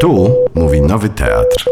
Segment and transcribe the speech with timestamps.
[0.00, 1.64] Tu mówi Nowy Teatr.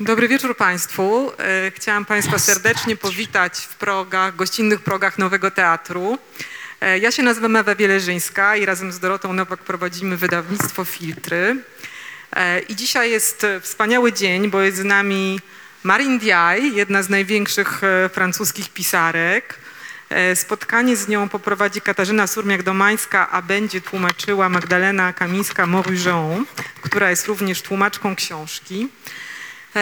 [0.00, 1.32] Dobry wieczór Państwu.
[1.38, 6.18] E, Chciałam Państwa serdecznie powitać w progach, gościnnych progach Nowego Teatru.
[6.80, 11.56] E, Ja się nazywam Ewa Wieleżyńska i razem z Dorotą Nowak prowadzimy wydawnictwo Filtry.
[12.36, 15.40] E, I dzisiaj jest wspaniały dzień, bo jest z nami
[15.82, 17.80] Marine Diaye, jedna z największych
[18.12, 19.58] francuskich pisarek.
[20.10, 26.44] E, Spotkanie z nią poprowadzi Katarzyna Surmiak-Domańska, a będzie tłumaczyła Magdalena Kamińska-Morujon,
[26.82, 28.88] która jest również tłumaczką książki.
[29.76, 29.80] E,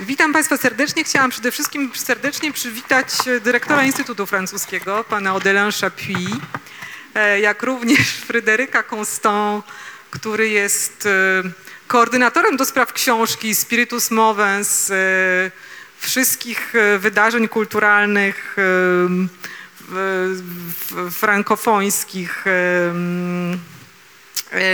[0.00, 1.04] Witam Państwa serdecznie.
[1.04, 3.06] Chciałam przede wszystkim serdecznie przywitać
[3.40, 6.28] dyrektora Instytutu Francuskiego, pana Odelin Chapuis,
[7.14, 9.64] e, jak również Fryderyka Constant,
[10.10, 11.08] który jest
[11.86, 14.92] koordynatorem do spraw książki Spiritus Movens,
[15.98, 18.62] wszystkich e, wydarzeń kulturalnych e,
[21.10, 22.92] frankofońskich, e,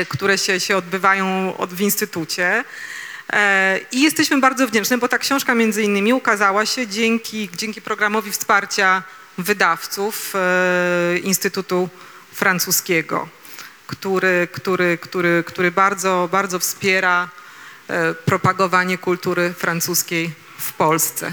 [0.08, 2.64] które się, się odbywają od, w Instytucie.
[3.92, 9.02] I jesteśmy bardzo wdzięczni, bo ta książka między innymi ukazała się dzięki, dzięki programowi wsparcia
[9.38, 10.34] wydawców
[11.22, 11.88] Instytutu
[12.32, 13.28] Francuskiego,
[13.86, 17.28] który, który, który, który bardzo, bardzo wspiera
[18.24, 21.32] propagowanie kultury francuskiej w Polsce.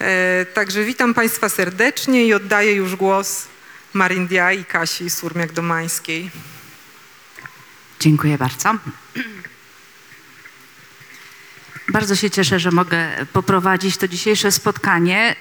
[0.00, 3.46] E, Także witam Państwa serdecznie i oddaję już głos
[3.92, 6.30] Marine Diaye i Kasi Surmiak-Domańskiej.
[8.00, 8.74] Dziękuję bardzo.
[11.88, 15.36] Bardzo się cieszę, że mogę poprowadzić to dzisiejsze spotkanie.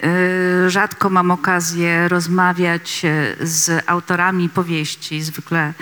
[0.65, 3.01] Y, Rzadko mam okazję rozmawiać
[3.41, 5.73] y, z autorami powieści, zwykle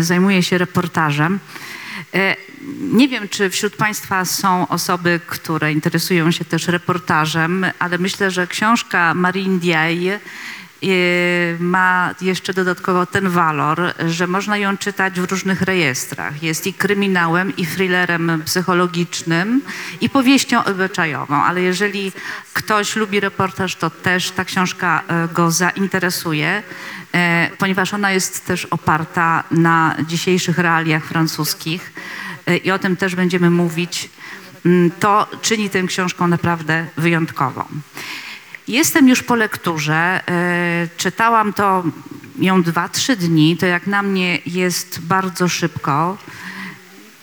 [0.00, 1.38] zajmuję się reportażem.
[2.14, 2.36] Y,
[2.92, 8.46] Nie wiem, czy wśród Państwa są osoby, które interesują się też reportażem, ale myślę, że
[8.46, 10.20] książka Marine Diaye
[11.58, 16.42] ma jeszcze dodatkowo ten walor, że można ją czytać w różnych rejestrach.
[16.42, 19.62] Jest i kryminałem, i thrillerem psychologicznym,
[20.00, 22.12] i powieścią obyczajową, ale jeżeli
[22.52, 26.62] ktoś lubi reportaż, to też ta książka e, go zainteresuje, e,
[27.58, 31.92] ponieważ ona jest też oparta na dzisiejszych realiach francuskich
[32.46, 34.10] e, i o tym też będziemy mówić.
[34.66, 37.64] Mm, To czyni tę książką naprawdę wyjątkową.
[38.68, 40.20] Jestem już po lekturze.
[40.28, 41.84] e, Czytałam to
[42.38, 43.56] ją dwa, trzy dni.
[43.56, 46.18] To jak na mnie jest bardzo szybko.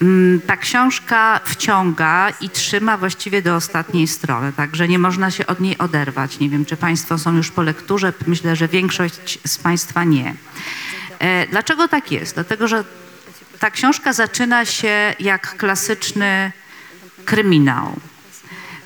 [0.01, 5.59] Mm, Ta książka wciąga i trzyma właściwie do ostatniej strony, także nie można się od
[5.59, 6.39] niej oderwać.
[6.39, 8.13] Nie wiem, czy Państwo są już po lekturze.
[8.27, 10.35] Myślę, że większość z Państwa nie.
[11.19, 12.33] E, Dlaczego tak jest?
[12.35, 12.83] Dlatego, że
[13.59, 16.51] ta książka zaczyna się jak klasyczny
[17.25, 17.99] kryminał.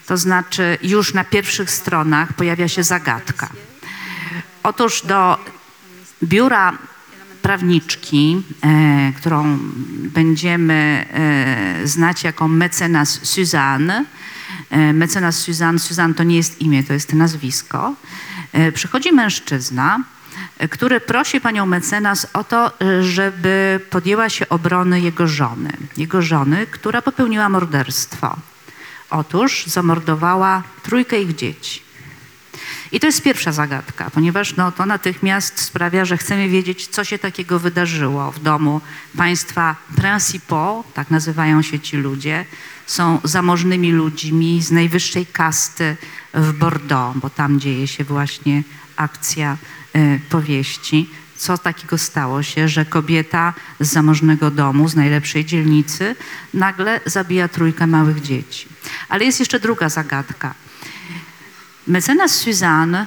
[0.06, 3.50] To znaczy, już na pierwszych stronach pojawia się zagadka.
[4.64, 5.38] Otóż do
[6.24, 6.78] biura
[7.44, 9.58] prawniczki, e, którą
[10.14, 11.06] będziemy
[11.84, 14.06] e, znać jako mecenas Suzanne,
[14.70, 17.96] e, mecenas Suzanne, Suzanne to nie jest imię, to jest nazwisko,
[18.54, 20.00] e, przychodzi mężczyzna,
[20.58, 22.72] e, który prosi panią mecenas o to,
[23.02, 25.72] żeby podjęła się obrony jego żony.
[25.98, 28.38] Jego żony, która popełniła morderstwo.
[29.10, 31.82] Otóż zamordowała trójkę ich dzieci.
[32.94, 37.20] I to jest pierwsza zagadka, ponieważ no, to natychmiast sprawia, że chcemy wiedzieć, co się
[37.20, 38.82] takiego wydarzyło w domu
[39.18, 42.46] państwa principaux, tak nazywają się ci ludzie,
[42.86, 45.98] są zamożnymi ludźmi z najwyższej kasty
[46.34, 48.64] w Bordeaux, bo tam dzieje się właśnie
[48.96, 49.58] akcja
[49.96, 51.10] y, powieści.
[51.36, 56.16] Co takiego stało się, że kobieta z zamożnego domu, z najlepszej dzielnicy,
[56.54, 58.68] nagle zabija trójkę małych dzieci.
[59.10, 60.54] Ale jest jeszcze druga zagadka.
[61.88, 63.06] Mecenas Suzanne,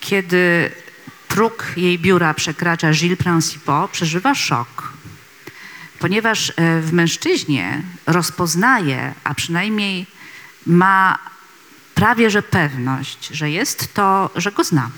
[0.00, 0.70] kiedy
[1.28, 4.92] próg jej biura przekracza Gilles Principaux, przeżywa szok,
[5.98, 10.06] ponieważ e, w mężczyźnie rozpoznaje, a przynajmniej
[10.66, 11.18] ma
[11.94, 14.90] prawie że pewność, że jest to, że go zna.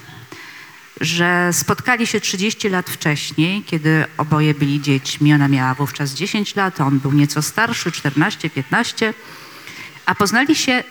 [1.01, 5.35] Że spotkali się 30 lat wcześniej, kiedy oboje byli dziećmi.
[5.35, 9.15] Ona miała wówczas 10 lat, on był nieco starszy, 14, 15,
[10.07, 10.85] a poznali się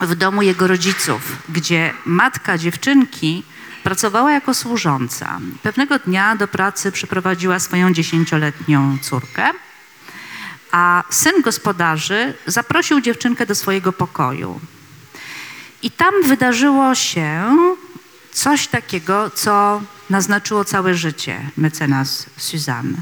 [0.00, 3.44] w domu jego rodziców, gdzie matka dziewczynki
[3.82, 5.40] pracowała jako służąca.
[5.62, 9.50] Pewnego dnia do pracy przyprowadziła swoją dziesięcioletnią córkę,
[10.72, 14.60] a syn gospodarzy zaprosił dziewczynkę do swojego pokoju.
[15.82, 17.56] I tam wydarzyło się
[18.32, 22.98] coś takiego, co naznaczyło całe życie mecenas Suzanne,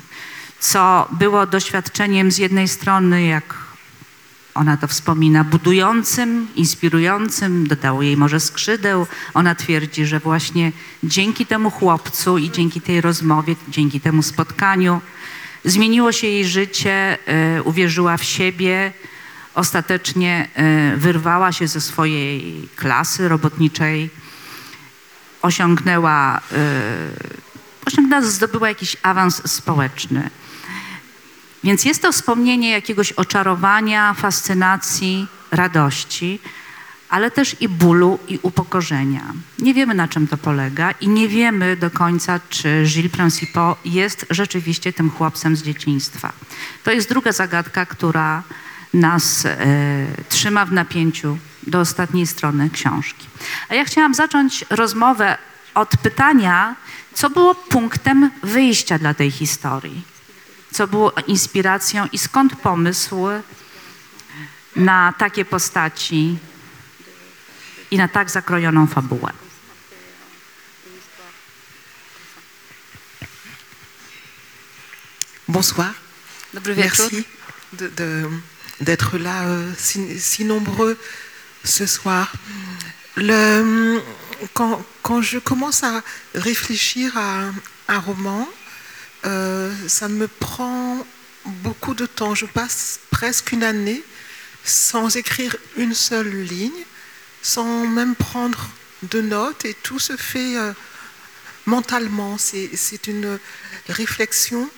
[0.60, 3.63] co było doświadczeniem z jednej strony, jak
[4.54, 9.06] ona to wspomina, budującym, inspirującym, dodało jej może skrzydeł.
[9.34, 10.72] Ona twierdzi, że właśnie
[11.04, 15.00] dzięki temu chłopcu i dzięki tej rozmowie, dzięki temu spotkaniu
[15.64, 18.92] Zmieniło się jej życie, e, uwierzyła w siebie,
[19.54, 24.10] ostatecznie e, wyrwała się ze swojej klasy robotniczej,
[25.42, 26.40] osiągnęła, e,
[27.86, 30.30] osiągnęła zdobyła jakiś awans społeczny.
[31.64, 36.38] Więc jest to wspomnienie jakiegoś oczarowania, fascynacji, radości,
[37.08, 39.22] ale też i bólu i upokorzenia.
[39.58, 44.26] Nie wiemy, na czym to polega i nie wiemy do końca, czy Gilles Principaux jest
[44.30, 46.32] rzeczywiście tym chłopcem z dzieciństwa.
[46.84, 48.42] To jest druga zagadka, która
[48.94, 49.56] nas e,
[50.28, 53.26] trzyma w napięciu do ostatniej strony książki.
[53.68, 55.38] A ja chciałam zacząć rozmowę
[55.74, 56.76] od pytania,
[57.14, 60.13] co było punktem wyjścia dla tej historii,
[60.74, 63.16] co było inspiracją i skąd pomysł
[64.76, 66.38] na takie postaci
[67.90, 69.32] i na tak zakrojoną fabułę?
[75.48, 75.94] Bonsoir.
[76.54, 77.12] Dobry wieczór.
[77.12, 77.24] Merci
[78.80, 80.96] d'être là euh, si, si nombreux
[81.64, 82.32] ce soir.
[83.16, 84.02] Le,
[84.52, 86.02] quand, quand je commence à
[86.34, 87.52] réfléchir à
[87.88, 88.48] un roman,
[89.26, 91.06] euh, ça me prend
[91.44, 92.34] beaucoup de temps.
[92.34, 94.02] Je passe presque une année
[94.64, 96.84] sans écrire une seule ligne,
[97.42, 98.68] sans même prendre
[99.02, 100.72] de notes, et tout se fait euh,
[101.66, 102.38] mentalement.
[102.38, 103.38] C'est une
[103.88, 104.68] réflexion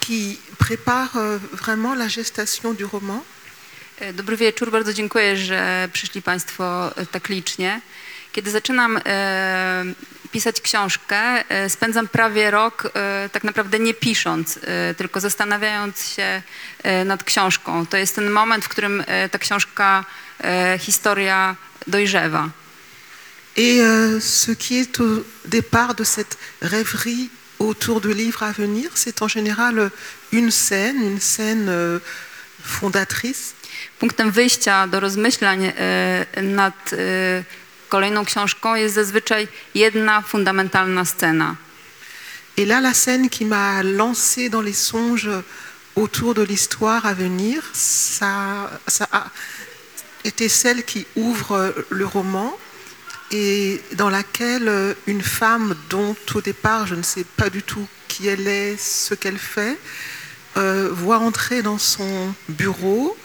[0.00, 3.24] qui prépare euh, vraiment la gestation du roman.
[4.00, 7.80] E, Dobry wieczór, bardzo dziękuję, że przyszli Państwo e, tak licznie.
[8.32, 9.84] Kiedy zaczynam e,
[10.32, 16.42] pisać książkę, e, spędzam prawie rok e, tak naprawdę nie pisząc, e, tylko zastanawiając się
[17.04, 17.86] nad książką.
[17.86, 20.04] To jest ten moment, w którym ta książka,
[20.78, 21.56] historia
[21.86, 22.50] dojrzewa.
[23.56, 28.90] Et euh, ce qui est au départ de cette rêverie autour de livres à venir,
[28.94, 29.90] c'est en général
[30.32, 31.98] une scène, une scène euh,
[32.62, 33.54] fondatrice.
[33.98, 35.72] Punktem wyjścia do rozmyślań
[36.42, 36.94] nad
[42.56, 45.30] Et là, la scène qui m'a lancée dans les songes
[45.96, 49.26] autour de l'histoire à venir, ça, ça a
[50.24, 52.56] été celle qui ouvre le roman
[53.30, 58.26] et dans laquelle une femme dont au départ je ne sais pas du tout qui
[58.26, 59.78] elle est, ce qu'elle fait,
[60.56, 63.16] euh, voit entrer dans son bureau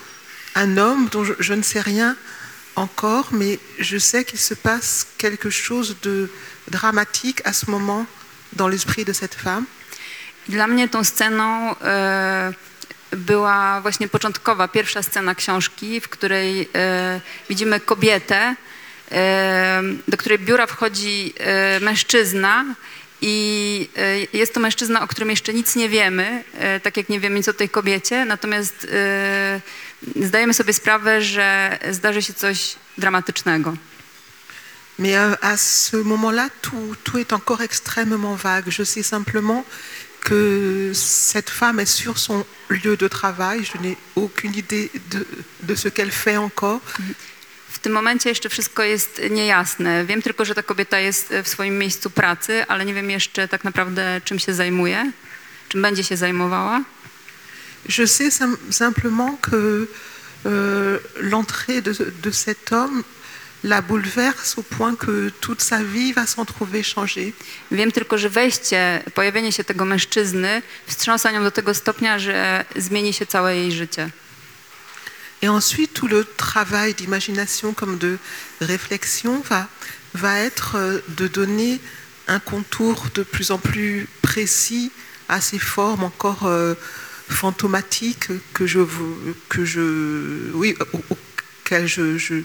[0.54, 2.16] un homme dont je ne sais rien
[2.76, 6.30] encore, mais je sais qu'il se passe quelque chose de
[6.68, 8.06] dramatique à ce moment
[8.54, 9.66] dans l'esprit de cette femme.
[10.50, 12.54] Dla mnie tą sceną e,
[13.12, 18.56] była właśnie początkowa, pierwsza scena książki, w której e, widzimy kobietę,
[19.12, 22.66] e, do której biura wchodzi e, mężczyzna
[23.22, 27.20] i e, jest to mężczyzna, o którym jeszcze nic nie wiemy, e, tak jak nie
[27.20, 28.88] wiemy nic o tej kobiecie, natomiast
[30.22, 33.78] zdajemy sobie sprawę, że zdarzy się coś dramatycznego.
[34.98, 38.70] Mais euh, à ce moment-là, tout, tout est encore extrêmement vague.
[38.70, 39.66] Je sais simplement
[40.22, 43.64] que cette femme est sur son lieu de travail.
[43.66, 45.28] Je n'ai aucune idée de,
[45.64, 46.82] de ce qu'elle fait encore.
[47.70, 50.06] W tym momencie jeszcze wszystko jest niejasne.
[50.06, 53.64] Wiem tylko, że ta kobieta jest w swoim miejscu pracy, ale nie wiem jeszcze tak
[53.64, 55.12] naprawdę, czym się zajmuje,
[55.70, 56.84] czym będzie się zajmowała.
[57.88, 59.88] Je sais sim- simplement que
[60.46, 61.94] euh, l'entrée de,
[62.24, 63.04] de cet homme
[63.64, 67.34] la bouleverse au point que toute sa vie va s'en trouver changée.
[67.72, 73.14] Wiem tylko, że wejście, pojawienie się tego mężczyzny wstrząsa nią do tego stopnia, że zmieni
[73.14, 74.10] się całe jej życie.
[75.42, 78.18] Et ensuite, tout le travail d'imagination comme de
[78.62, 79.68] réflexion va,
[80.14, 81.80] va être euh, de donner
[82.28, 84.92] un contour de plus en plus précis
[85.28, 86.76] à ces formes encore euh,
[87.30, 88.80] fantomatiques que je,
[89.50, 89.82] que je,
[90.54, 92.44] oui, au- auxquelles je, je,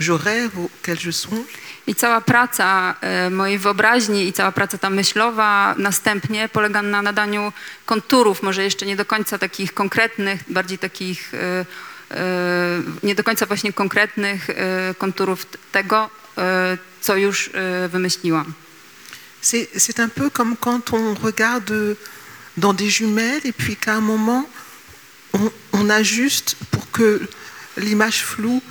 [0.00, 1.46] je rêve, auxquelles je songe.
[1.86, 7.52] I cała praca e, mojej wyobraźni i cała praca ta myślowa następnie polega na nadaniu
[7.86, 11.66] konturów, może jeszcze nie do końca takich konkretnych, bardziej takich e,
[12.10, 18.52] e, nie do końca właśnie konkretnych e, konturów tego, e, co już e, wymyśliłam.
[19.42, 21.94] C'est un peu comme quand on regarde
[22.56, 24.48] dans des jumelles et puis qu'à un moment,
[25.72, 27.20] on, ajuste pour que
[27.76, 28.62] l'image floue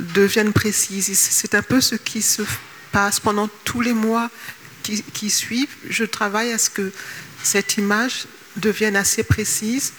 [0.00, 1.16] devienne précise.
[1.16, 2.42] C'est un peu ce qui se
[2.92, 4.30] passe pendant tous les mois
[4.82, 5.74] qui, qui suivent.
[5.88, 6.92] Je travaille à ce que
[7.42, 9.92] cette image devienne assez précise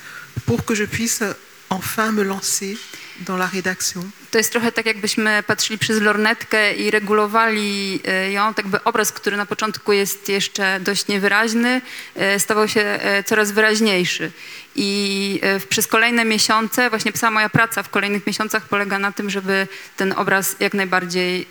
[0.46, 1.24] pour que je puisse
[1.70, 2.78] enfin me lancer
[3.22, 4.06] dans la rédaction.
[4.32, 9.12] To jest trochę tak, jakbyśmy patrzyli przez lornetkę i regulowali e, ją, tak by obraz,
[9.12, 11.82] który na początku jest jeszcze dość niewyraźny,
[12.16, 14.32] e, stawał się e, coraz wyraźniejszy.
[14.76, 19.68] I przez kolejne miesiące, właśnie cała moja praca w kolejnych miesiącach polega na tym, żeby
[19.98, 21.48] ten obraz jak najbardziej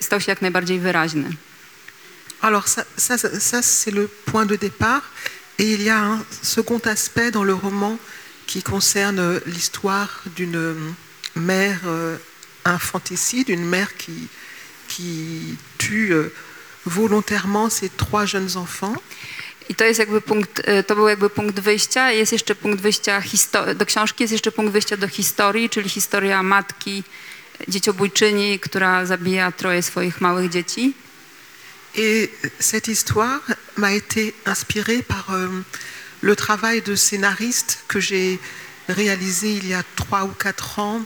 [0.00, 1.30] stał się jak najbardziej wyraźny.
[2.40, 5.02] Alors ça, ça, ça- c'est le point de départ.
[5.58, 7.96] Et il y a un second aspect dans le roman
[8.46, 10.94] qui concerne euh, l'histoire d'une
[11.38, 12.16] mère euh,
[12.64, 14.28] infanticide, une mère qui,
[14.88, 16.32] qui tue euh,
[16.86, 18.96] volontairement ses trois jeunes enfants.
[19.70, 22.10] I to jest jakby punkt, e, to był jakby punkt wyjścia.
[22.10, 23.22] Jest jeszcze punkt wyjścia
[23.74, 27.04] do książki, jest jeszcze punkt wyjścia do historii, czyli historia matki
[27.68, 30.94] dzieciobójczyni, która zabija troje swoich małych dzieci.
[31.94, 32.30] Et
[32.60, 33.40] cette histoire
[33.76, 35.48] m'a été inspirée par euh,
[36.20, 38.38] le travail de scénariste que j'ai
[38.88, 41.02] réalisé il y a trois ou quatre ans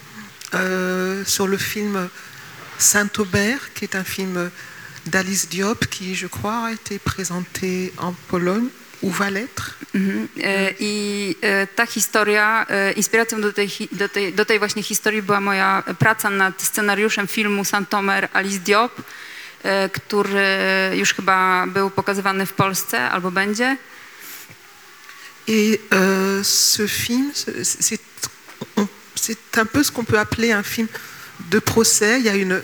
[0.55, 2.09] euh, sur le film
[2.79, 4.51] Saint-Aubert, qui est un film
[5.07, 8.69] d'Alice Diop qui, je crois, a été présenté en Pologne
[9.03, 9.77] ou va l'être.
[9.95, 10.29] Mhm.
[10.39, 14.83] E, I e, ta historia, e, inspiracją do tej, hi- do, tej, do tej właśnie
[14.83, 18.93] historii była moja praca nad scenariuszem filmu Santomer Alice Diop,
[19.65, 23.77] e, który już chyba był pokazywany w Polsce albo będzie.
[25.49, 27.99] Et euh, ce film, c'est-
[29.23, 30.89] c'est un peu ce qu'on peut appeler un film
[31.51, 32.19] de procès.
[32.19, 32.61] Il y a une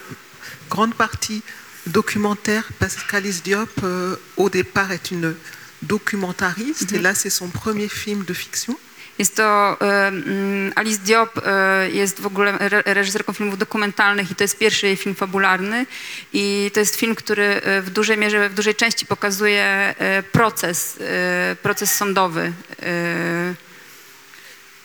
[0.69, 1.43] grande partie
[1.87, 5.35] documentaire parce qu'Alice Diop, euh, au départ, est une
[5.83, 6.93] documentariste.
[6.93, 8.77] Et là, c'est son premier film de fiction.
[9.19, 14.45] Jest to mm, Alice Diop e, jest w ogóle re- reżyserką filmów dokumentalnych i to
[14.45, 15.87] jest pierwszy jej film fabularny
[16.33, 20.99] i to jest film, który e, w dużej mierze, w dużej części pokazuje e, proces,
[21.01, 22.53] e, proces sądowy.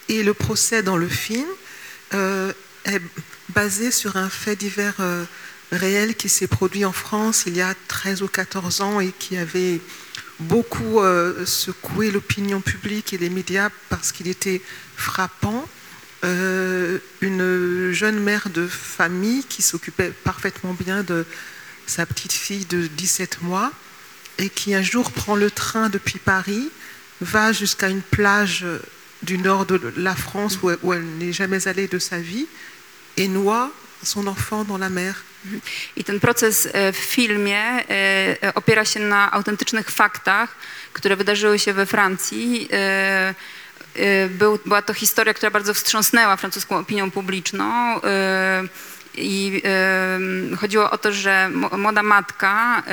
[0.09, 1.47] Et le procès dans le film
[2.13, 2.53] euh,
[2.85, 3.01] est
[3.49, 5.23] basé sur un fait divers euh,
[5.71, 9.37] réel qui s'est produit en France il y a 13 ou 14 ans et qui
[9.37, 9.79] avait
[10.39, 14.61] beaucoup euh, secoué l'opinion publique et les médias parce qu'il était
[14.95, 15.67] frappant.
[16.23, 21.25] Une jeune mère de famille qui s'occupait parfaitement bien de
[21.85, 23.73] sa petite fille de 17 mois
[24.37, 26.69] et qui un jour prend le train depuis Paris,
[27.19, 28.65] va jusqu'à une plage
[29.23, 32.47] du nord de la France où, où elle n'est jamais allée de sa vie
[33.17, 33.71] et noie
[34.03, 35.23] son enfant dans la mer.
[35.95, 40.55] I ten proces e, w filmie e, opiera się na autentycznych faktach,
[40.93, 42.69] które wydarzyły się we Francji.
[42.71, 43.33] E,
[44.29, 47.99] Był, była to historia, która bardzo wstrząsnęła francuską opinią publiczną.
[49.15, 50.19] I e,
[50.57, 52.83] chodziło o to, że młoda matka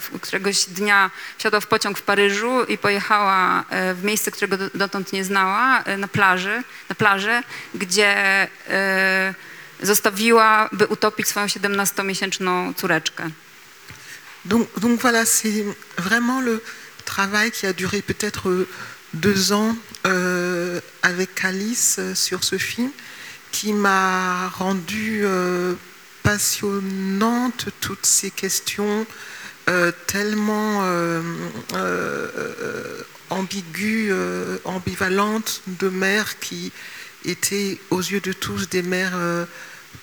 [0.00, 4.70] w- któregoś dnia wsiadła w pociąg w Paryżu i pojechała e, w miejsce, którego do-
[4.74, 7.42] dotąd nie znała, e, na plaży, na plażę,
[7.74, 8.08] gdzie
[8.68, 9.34] e,
[9.82, 13.30] zostawiła, by utopić swoją 17-miesięczną córeczkę.
[14.44, 15.64] Donc, donc voilà, c'est
[15.98, 16.60] vraiment le
[17.04, 18.66] travail qui a duré peut-être
[19.14, 19.74] deux ans
[20.06, 22.90] euh, avec Alice euh, sur ce film,
[23.58, 25.74] qui m'a rendu euh,
[26.22, 29.04] passionnante toutes ces questions
[29.68, 31.20] euh, tellement euh,
[33.30, 34.14] ambiguës,
[34.64, 36.70] ambivalentes de mères qui
[37.24, 39.18] étaient aux yeux de tous des mères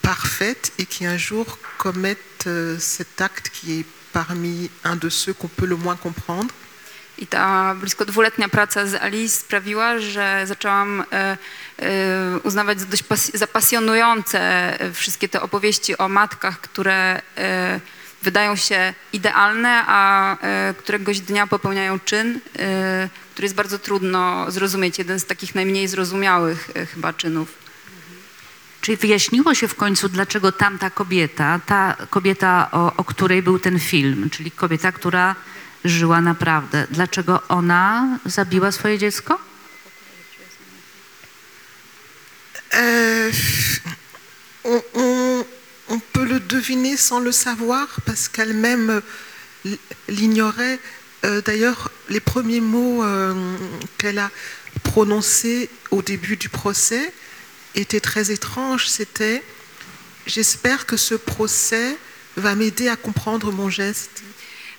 [0.01, 5.47] parfaites et qui un jour commettent cet acte qui est parmi un de ceux qu'on
[5.47, 6.53] peut le moins comprendre.
[7.17, 11.37] I ta blisko dwuletnia praca z Alice sprawiła, że zaczęłam e,
[11.79, 13.03] e, uznawać za dość
[13.33, 14.39] za pasjonujące
[14.81, 17.21] e, wszystkie te opowieści o matkach, które
[18.21, 20.37] wydają się idealne, a
[20.77, 22.39] któregoś dnia popełniają czyn,
[23.33, 24.97] który jest bardzo trudno zrozumieć.
[24.97, 27.53] Jeden z takich najmniej zrozumiałych chyba czynów.
[28.81, 33.79] Czyli wyjaśniło się w końcu, dlaczego tamta kobieta, ta kobieta, o, o której był ten
[33.79, 35.35] film, czyli kobieta, która
[42.73, 43.31] Euh,
[44.65, 49.01] on, peut le deviner sans le savoir parce qu'elle-même
[50.09, 50.79] l'ignorait.
[51.23, 53.55] Euh, D'ailleurs, les premiers mots euh,
[53.97, 54.31] qu'elle a
[54.83, 57.13] prononcés au début du procès
[57.75, 58.87] étaient très étranges.
[58.87, 59.43] C'était
[60.25, 61.97] J'espère que ce procès
[62.35, 64.23] va m'aider à comprendre mon geste.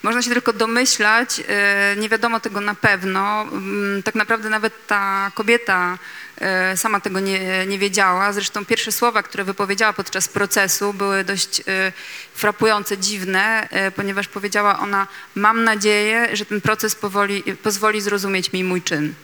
[0.06, 3.42] Można się tylko domyślać, e, nie wiadomo tego na pewno.
[3.42, 5.98] Mm, Tak naprawdę nawet ta kobieta
[6.40, 8.32] e, sama tego nie, nie wiedziała.
[8.32, 11.92] Zresztą pierwsze słowa, które wypowiedziała podczas procesu były dość e,
[12.34, 18.82] frapujące, dziwne, ponieważ powiedziała ona, mam nadzieję, że ten proces powoli, pozwoli zrozumieć mi mój
[18.82, 19.14] czyn.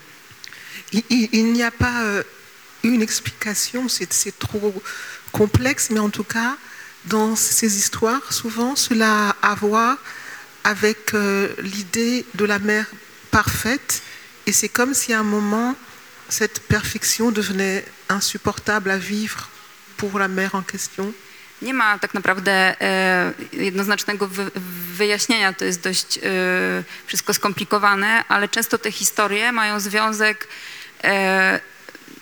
[0.92, 2.24] Il, il- n'y a pas euh,
[2.84, 4.82] une explication, c'est trop
[5.32, 6.56] complexe, mais en tout cas,
[7.04, 9.96] dans ces histoires, souvent, cela a à voir
[10.64, 12.86] avec euh, l'idée de la mère
[13.30, 14.02] parfaite.
[14.46, 15.74] Et c'est comme si à un moment,
[16.28, 19.48] cette perfection devenait insupportable à vivre
[19.96, 21.12] pour la mère en question.
[21.62, 24.50] Nie ma tak naprawdę e, jednoznacznego wy,
[24.94, 26.20] wyjaśnienia, to jest dość e,
[27.06, 30.48] wszystko skomplikowane, ale często te historie mają związek
[31.04, 31.60] e,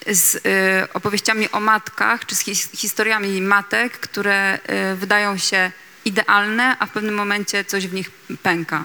[0.06, 5.72] z e, opowieściami o matkach, czy z his, historiami matek, które e, wydają się
[6.04, 8.10] idealne, a w pewnym momencie coś w nich
[8.42, 8.84] pęka.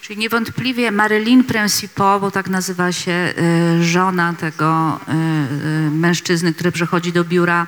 [0.00, 6.72] Czyli niewątpliwie Marilyn Principaux, bo tak nazywa się y, żona tego y, y, mężczyzny, który
[6.72, 7.66] przychodzi do biura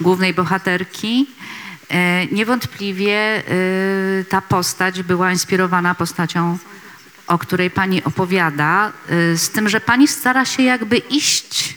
[0.00, 1.26] głównej bohaterki,
[1.90, 1.94] y,
[2.34, 6.58] niewątpliwie y, ta postać była inspirowana postacią,
[7.26, 8.92] o której pani opowiada,
[9.34, 11.74] z tym, że pani stara się jakby iść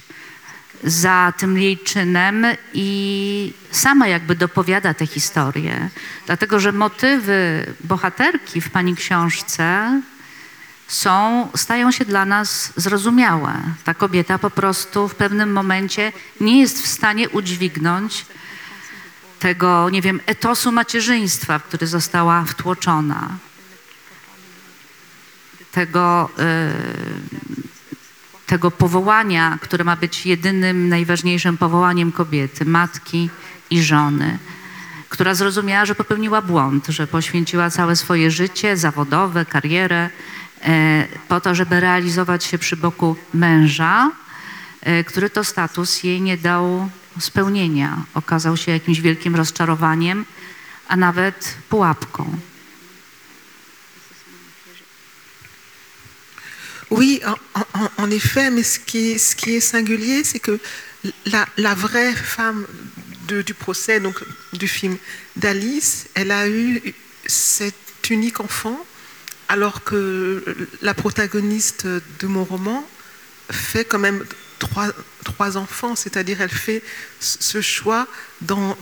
[0.84, 5.90] za tym jej czynem i sama jakby dopowiada tę historię.
[6.26, 10.02] Dlatego, że motywy bohaterki w pani książce
[10.88, 13.54] są, stają się dla nas zrozumiałe.
[13.84, 16.12] Ta kobieta po prostu w pewnym momencie
[16.42, 18.26] nie jest w stanie udźwignąć
[19.40, 23.30] tego, nie wiem, etosu macierzyństwa, w który została wtłoczona.
[25.72, 27.71] Tego, y,
[28.52, 33.30] tego powołania, które ma być jedynym, najważniejszym powołaniem kobiety, matki
[33.70, 34.38] i żony,
[35.10, 40.10] która zrozumiała, że popełniła błąd, że poświęciła całe swoje życie zawodowe, karierę
[40.64, 44.12] e, po to, żeby realizować się przy boku męża,
[44.82, 46.90] e, który to status jej nie dał
[47.20, 48.04] spełnienia.
[48.14, 50.26] Okazał się jakimś wielkim rozczarowaniem,
[50.88, 52.38] a nawet pułapką.
[56.92, 57.22] Oui,
[57.98, 60.60] en, effet, mais ce qui ce qui est singulier, c'est que
[61.26, 62.68] la, la vraie femme
[63.28, 64.22] du procès, donc
[64.52, 64.98] du film
[65.38, 66.94] d'Alice, elle a eu
[67.26, 67.76] cet
[68.10, 68.78] unique enfant,
[69.48, 70.44] alors que
[70.82, 72.86] la protagoniste de mon roman
[73.50, 74.26] fait quand même
[74.60, 74.90] trois,
[75.24, 76.84] trois enfants, c'est-à-dire elle fait
[77.22, 78.06] ce choix
[78.42, 78.76] d'en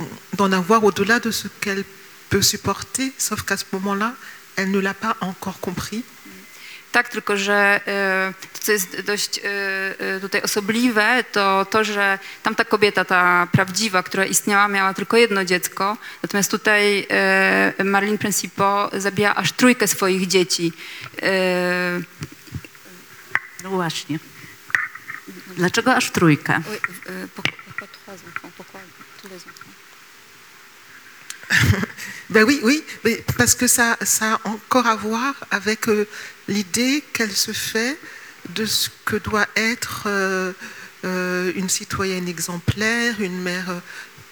[0.51, 1.83] avoir au-delà de ce qu'elle
[2.29, 4.15] peut supporter, sauf qu'à ce moment-là,
[4.55, 6.03] elle ne l'a pas encore compris.
[6.91, 9.41] Tak, tylko że e, to, co jest dość e,
[10.15, 15.45] e, tutaj osobliwe, to to, że tamta kobieta, ta prawdziwa, która istniała, miała tylko jedno
[15.45, 20.73] dziecko, natomiast tutaj e, Marlene Principaux zabija aż trójkę swoich dzieci.
[21.21, 22.01] E,
[23.63, 24.19] No właśnie.
[25.47, 26.61] Dlaczego aż trójkę?
[32.29, 32.83] Ben oui, oui,
[33.37, 36.07] parce que ça, ça a encore à voir avec euh,
[36.47, 37.97] l'idée qu'elle se fait
[38.49, 40.53] de ce que doit être euh,
[41.05, 43.81] euh, une citoyenne exemplaire, une mère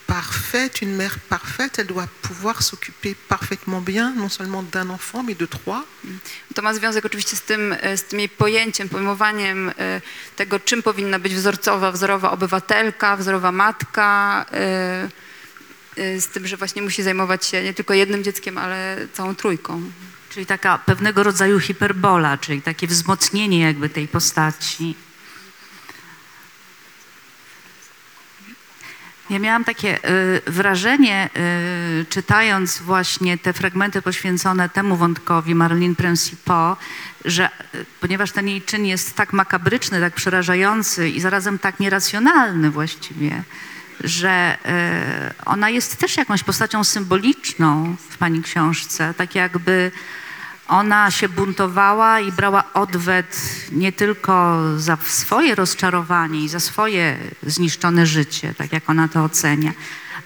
[0.08, 0.82] parfaite.
[0.82, 5.46] Une mère parfaite, elle doit pouvoir s'occuper parfaitement bien, non seulement d'un enfant, mais de
[5.46, 5.86] trois.
[6.56, 8.06] To ma związek oczywiście z tym, e, z
[8.38, 10.02] pojęciem, pojmowaniem e,
[10.36, 10.84] tego, czym
[16.20, 19.82] z tym, że właśnie musi zajmować się nie tylko jednym dzieckiem, ale całą trójką.
[20.30, 24.96] Czyli taka pewnego rodzaju hiperbola, czyli takie wzmocnienie jakby tej postaci.
[29.30, 31.30] Ja miałam takie y, wrażenie,
[32.02, 36.82] y, czytając właśnie te fragmenty poświęcone temu wątkowi Marlene Principaux,
[37.26, 42.72] że y, ponieważ ten jej czyn jest tak makabryczny, tak przerażający i zarazem tak nieracjonalny
[42.72, 43.44] właściwie,
[44.04, 44.58] że
[45.40, 49.92] y, ona jest też jakąś postacią symboliczną w pani książce, tak jakby
[50.68, 58.06] ona się buntowała i brała odwet nie tylko za swoje rozczarowanie i za swoje zniszczone
[58.06, 59.72] życie, tak jak ona to ocenia,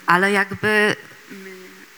[0.05, 0.95] ale jakby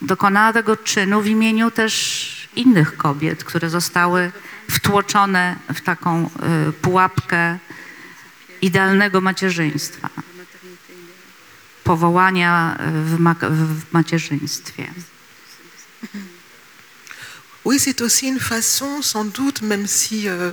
[0.02, 4.32] dokonała tego czynu w imieniu też innych kobiet, które zostały
[4.70, 6.30] wtłoczone w taką
[6.68, 7.58] y, pułapkę
[8.62, 10.08] idealnego macierzyństwa,
[11.84, 14.86] powołania w, ma- w macierzyństwie.
[17.64, 20.52] Oui, c'est aussi une façon, sans doute, même si euh,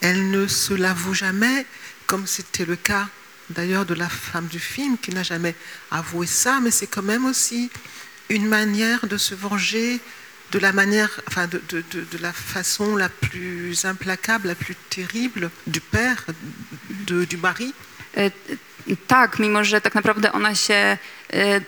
[0.00, 1.66] elle ne se l'avoue jamais,
[2.06, 3.08] comme c'était le cas
[3.50, 5.54] d'ailleurs de la femme du film qui n'a jamais
[5.90, 7.68] avoué ça, mais c'est quand même aussi
[8.28, 10.00] une manière de se venger
[10.52, 14.76] de la manière, enfin de, de- de- de la façon la plus implacable, la plus
[14.90, 16.24] terrible du père,
[17.08, 17.74] de- du mari.
[18.90, 20.98] E, Tak, mimo że tak naprawdę ona się
[21.32, 21.60] e,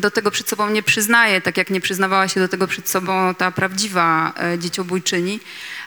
[0.00, 3.34] do tego przed sobą nie przyznaje, tak jak nie przyznawała się do tego przed sobą
[3.34, 5.40] ta prawdziwa e, dzieciobójczyni,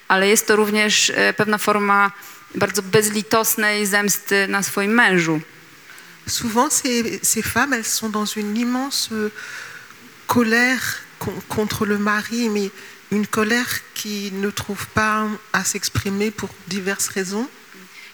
[0.07, 2.11] ale jest to również e, pewna forma
[2.55, 5.41] bardzo bezlitosnej zemsty na swoim mężu.
[6.27, 9.29] souvent ces, ces femmes, elles sont dans une immense euh,
[10.27, 10.81] colère
[11.19, 12.69] con- contre le mari, mais
[13.11, 17.47] une colère qui ne trouve pas à s'exprimer pour diverses raisons.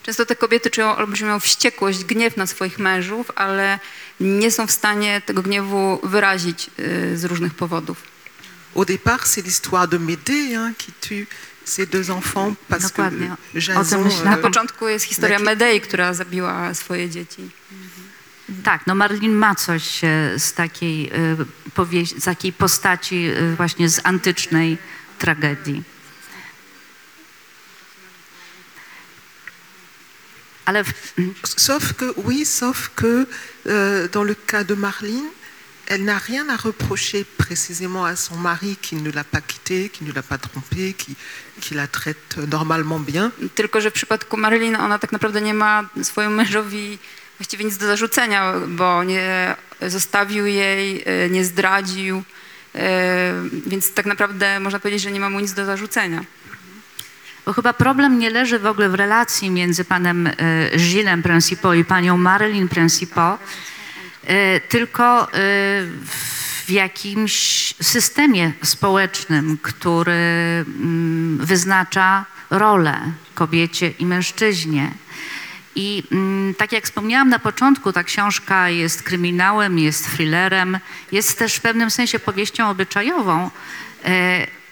[0.04, 3.80] Często te kobiety czują olbrzymią wściekłość, gniew na swoich mężów, ale
[4.20, 8.04] nie są w stanie tego gniewu wyrazić y, z różnych powodów.
[8.76, 11.28] Au départ, c'est l'histoire de Médée hein, qui tue
[11.66, 13.30] ses deux enfants parce Dokładnie.
[13.54, 14.26] que Jason, myślałam.
[14.26, 17.50] Na euh, początku jest historia Medei, która zabiła swoje dzieci.
[18.64, 21.12] Tak, no Marlin ma coś e, z takiej,
[21.78, 24.78] e, z takiej postaci e, właśnie z antycznej
[25.20, 25.84] tragedii.
[30.66, 31.14] Ale w,
[31.58, 33.28] Sauf que, oui, sauf que
[33.68, 35.30] euh, dans le cas de Marlene,
[35.88, 40.04] elle n'a rien à reprocher précisément à son mari qui ne l'a pas quittée, qui
[40.06, 41.16] ne l'a pas trompée, qui,
[41.60, 43.32] qui la traite normalement bien.
[43.56, 46.98] Tylko, że w przypadku Marilyn ona tak naprawdę nie ma swojemu mężowi
[47.38, 52.18] właściwie nic do zarzucenia, bo nie zostawił jej, y, nie zdradził,
[52.76, 52.80] y,
[53.66, 56.24] więc tak naprawdę można powiedzieć, że nie ma mu nic do zarzucenia.
[57.46, 60.34] Bo chyba problem nie leży w ogóle w relacji między panem e,
[60.78, 63.42] Gillesem Principaux i panią Marilyn Principaux,
[64.24, 65.28] e, tylko e,
[66.66, 67.34] w jakimś
[67.82, 73.02] systemie społecznym, który mm, wyznacza rolę
[73.36, 74.92] kobiecie i mężczyźnie.
[75.76, 80.80] I mm, tak jak wspomniałam na początku, ta książka jest kryminałem, jest thrillerem,
[81.12, 83.50] jest też w pewnym sensie powieścią obyczajową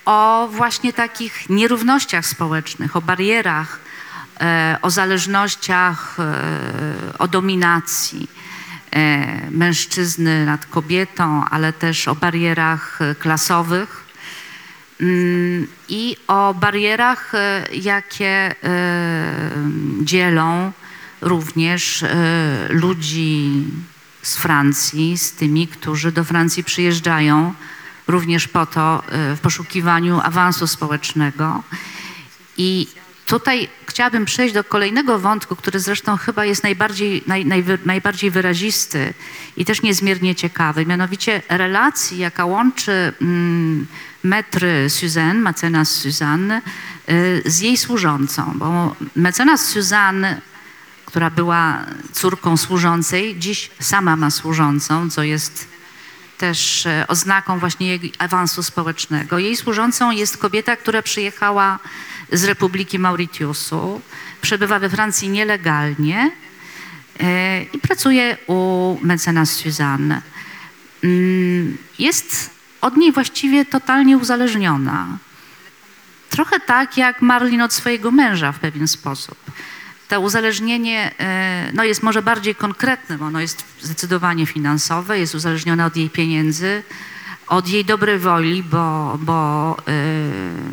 [0.06, 3.80] o właśnie takich nierównościach społecznych, o barierach,
[4.42, 8.30] e, o zależnościach, e, o dominacji
[8.92, 14.06] e, mężczyzny nad kobietą, ale też o barierach klasowych
[15.02, 17.32] mm, i o barierach,
[17.74, 18.56] jakie
[20.02, 20.72] dzielą
[21.22, 22.06] również
[22.70, 23.64] ludzi
[24.22, 27.54] z Francji z tymi, którzy do Francji przyjeżdżają
[28.12, 31.64] również po to e, w poszukiwaniu awansu społecznego.
[32.58, 32.88] I
[33.26, 39.14] tutaj chciałabym przejść do kolejnego wątku, który zresztą chyba jest najbardziej, naj, najwy, najbardziej wyrazisty
[39.58, 43.88] i też niezmiernie ciekawy, mianowicie relacji, jaka łączy mm,
[44.24, 46.62] metry Suzanne, mecenas Suzanne,
[47.10, 50.42] y, z jej służącą, bo mecenas Suzanne,
[51.06, 55.71] która była córką służącej, dziś sama ma służącą, co jest
[56.42, 59.40] też e, oznaką właśnie jej awansu społecznego.
[59.40, 61.80] Jej służącą jest kobieta, która przyjechała
[62.32, 64.02] z Republiki Mauritiusu,
[64.42, 66.32] przebywa we Francji nielegalnie
[67.20, 70.22] e, i pracuje u mecenas Suzanne.
[71.04, 72.50] Mm, Jest
[72.82, 75.18] od niej właściwie totalnie uzależniona.
[76.30, 79.38] Trochę tak jak Marlin od swojego męża w pewien sposób.
[80.12, 85.86] To uzależnienie e, no jest może bardziej konkretne, bo ono jest zdecydowanie finansowe, jest uzależnione
[85.86, 86.84] od jej pieniędzy,
[87.48, 89.92] od jej dobrej woli, bo, bo e,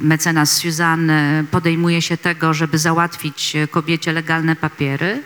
[0.01, 5.23] mecenas Suzanne podejmuje się tego, żeby załatwić kobiecie legalne papiery,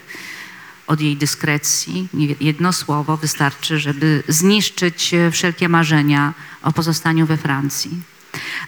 [0.87, 2.09] od jej dyskrecji.
[2.41, 7.91] Jedno słowo wystarczy, żeby zniszczyć e, wszelkie marzenia o pozostaniu we Francji.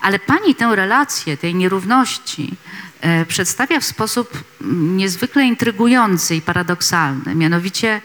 [0.01, 2.57] Ale pani tę relację, tej nierówności
[3.01, 7.35] e, przedstawia w sposób mm, niezwykle intrygujący i paradoksalny.
[7.35, 8.01] Mianowicie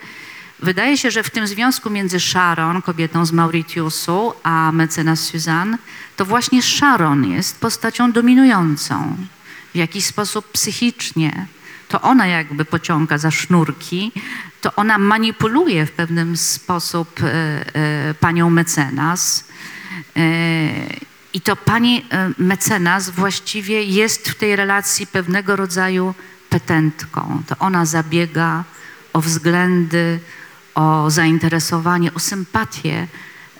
[0.58, 5.78] wydaje się, że w tym związku między Sharon, kobietą z Mauritiusu, a mecenas Suzanne,
[6.16, 9.16] to właśnie Sharon jest postacią dominującą.
[9.74, 11.46] W jakiś sposób psychicznie.
[11.88, 14.12] To ona jakby pociąga za sznurki,
[14.60, 17.26] to ona manipuluje w pewnym sposób e,
[17.74, 19.44] e, panią mecenas.
[21.34, 26.14] I to pani e, mecenas właściwie jest w tej relacji pewnego rodzaju
[26.48, 27.42] petentką.
[27.46, 28.64] To ona zabiega
[29.12, 30.20] o względy,
[30.74, 33.06] o zainteresowanie, o sympatię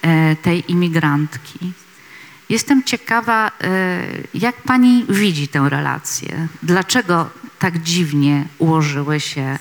[0.02, 1.72] e, tej imigrantki.
[2.48, 4.00] Jestem ciekawa, e,
[4.34, 6.48] jak pani widzi tę relację?
[6.62, 9.58] Dlaczego tak dziwnie ułożyły się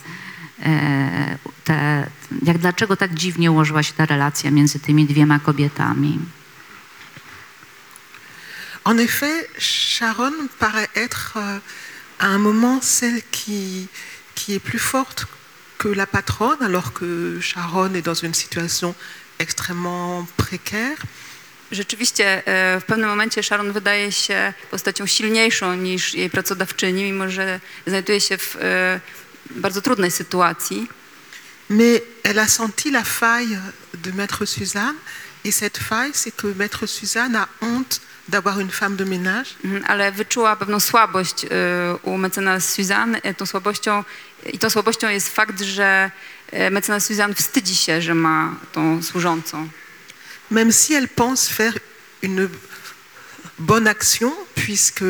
[1.63, 2.07] te,
[2.43, 6.19] jak, dlaczego tak dziwnie ułożyła się ta relacja między tymi dwiema kobietami?
[8.89, 11.60] En effet, Sharon paraît être euh,
[12.17, 13.88] à un moment celle qui,
[14.34, 15.28] qui est plus forte
[15.78, 18.95] que la patronne, alors que Sharon est dans une situation
[19.38, 20.97] extrêmement précaire.
[21.71, 27.60] Rzeczywiście e, w pewnym momencie Sharon wydaje się postacią silniejszą niż jej pracodawczyni, mimo że
[27.88, 28.99] znajduje się w e,
[29.52, 30.88] bardzo trudnej sytuacji.
[31.69, 33.60] Mais elle a senti la faille
[33.93, 34.97] de Maître Suzanne,
[35.45, 39.55] et cette faille, c'est que Maître Suzanne a honte d'avoir une femme de ménage.
[39.87, 41.49] Ale wyczuła pewną słabość y,
[42.03, 43.21] u mecenas Suzanne.
[43.37, 44.03] Tą słabością,
[44.53, 46.11] I tą słabością jest fakt, że
[46.71, 49.69] mecenas Suzanne wstydzi się, że ma tą służącą.
[50.51, 51.73] Même si elle pense faire
[52.23, 52.49] une
[53.59, 55.03] bonne action, puisque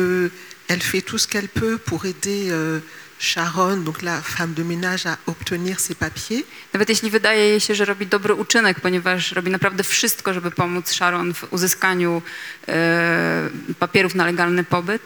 [0.68, 2.80] elle fait tout ce qu'elle peut pour aider euh,
[3.20, 6.44] Sharon, donc la femme de ménage, à obtenir ses papiers.
[6.72, 10.90] Nawet jeśli wydaje jej się, że robi dobry uczynek, ponieważ robi naprawdę wszystko, żeby pomóc
[10.90, 12.22] Sharon w uzyskaniu
[12.68, 15.02] e, papierów na legalny pobyt,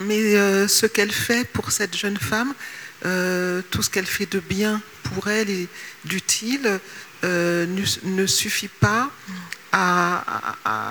[0.00, 2.54] Mais euh, ce qu'elle fait pour cette jeune femme,
[3.06, 5.68] euh, tout ce qu'elle fait de bien pour elle et
[6.04, 6.80] d'utile,
[7.24, 7.84] euh, ne,
[8.22, 9.10] ne suffit pas
[9.72, 9.84] à,
[10.38, 10.88] à- à-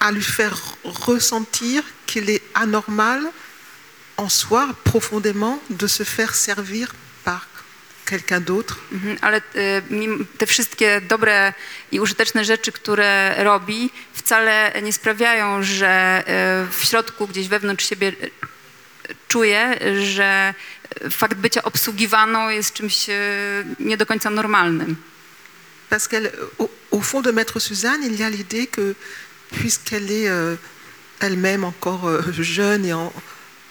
[0.00, 3.22] à lui faire ressentir qu'il est anormal
[4.18, 6.86] en soi, profondément, de se faire servir
[7.24, 7.46] par
[8.04, 8.78] quelqu'un d'autre.
[8.92, 9.40] Mhm, ale
[9.90, 11.52] mim- te wszystkie dobre
[11.92, 15.88] i użyteczne rzeczy, które robi, wcale nie sprawiają, że
[16.26, 18.28] e, w środku, gdzieś wewnątrz siebie e,
[19.28, 20.54] czuje, że
[21.10, 23.06] fakt bycia obsługiwaną jest czymś
[23.80, 24.96] nie do końca normalnym.
[25.90, 28.94] Parce qu'elle, au, au fond de Maître Suzanne, il y a l'idée que,
[29.52, 30.56] puisqu'elle est euh,
[31.20, 33.12] elle-même encore euh, jeune et en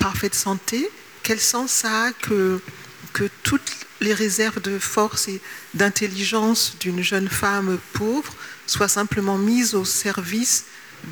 [0.07, 0.89] parfaite santé,
[1.21, 2.61] quel sens ça a que,
[3.11, 5.41] que toutes les réserves de force et
[5.73, 8.33] d'intelligence d'une jeune femme pauvre
[8.67, 10.63] soient simplement mises au service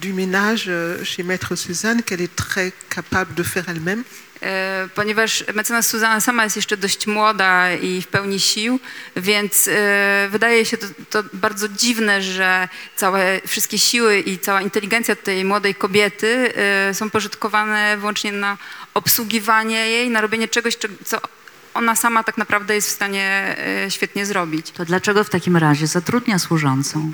[0.03, 4.05] du ménage euh, chez Maître Suzanne, qu'elle est très capable de faire elle-même?
[4.41, 8.79] E, ponieważ mecenas Suzanna sama jest jeszcze dość młoda i w pełni sił,
[9.15, 15.15] więc e, wydaje się to, to bardzo dziwne, że całe, wszystkie siły i cała inteligencja
[15.15, 18.57] tej młodej kobiety e, są pożytkowane wyłącznie na
[19.05, 21.17] obsługiwanie jej, na robienie czegoś, czego- co
[21.73, 23.55] ona sama tak naprawdę jest w stanie
[23.85, 24.71] e, świetnie zrobić.
[24.71, 27.11] To dlaczego w takim razie zatrudnia służącą?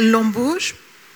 [0.00, 0.74] L'embauche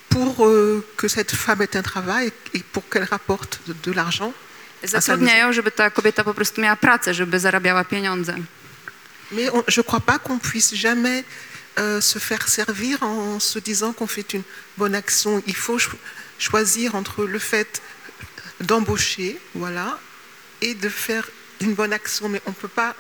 [0.09, 4.33] pour euh, que cette femme ait un travail et pour qu'elle rapporte de, l'argent.
[4.83, 8.35] Zatrudniają, żeby ta kobieta po prostu miała pracę, żeby zarabiała pieniądze.
[9.33, 11.23] Mais on- je crois pas qu'on puisse jamais
[11.79, 14.43] euh, se faire servir en se disant qu'on fait une
[14.79, 15.43] bonne action.
[15.47, 15.79] Il faut
[16.41, 17.83] choisir entre le fait
[18.61, 19.99] d'embaucher, voilà,
[20.61, 21.29] et de faire
[21.61, 22.29] une bonne action.
[22.29, 22.95] Mais on ne peut pas.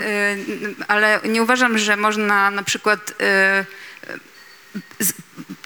[0.00, 0.36] E,
[0.88, 3.64] ale nie uważam, że można na przykład e,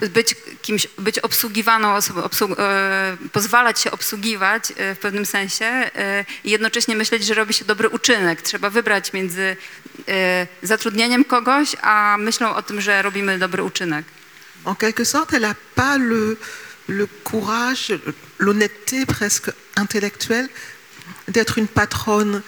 [0.09, 5.91] być kimś, być obsługiwaną osobą, obsług, e, pozwalać się obsługiwać w pewnym sensie
[6.45, 8.43] i jednocześnie myśleć, że robi się dobry uczynek.
[8.43, 9.57] Trzeba wybrać między
[10.63, 14.05] zatrudnieniem kogoś, a myślą o tym, że robimy dobry uczynek.
[14.65, 16.39] En quelque sorte, elle n'a pas le,
[17.25, 17.95] courage,
[18.39, 20.49] l'honnêteté presque intellectuelle
[21.29, 22.43] d'être une patronne.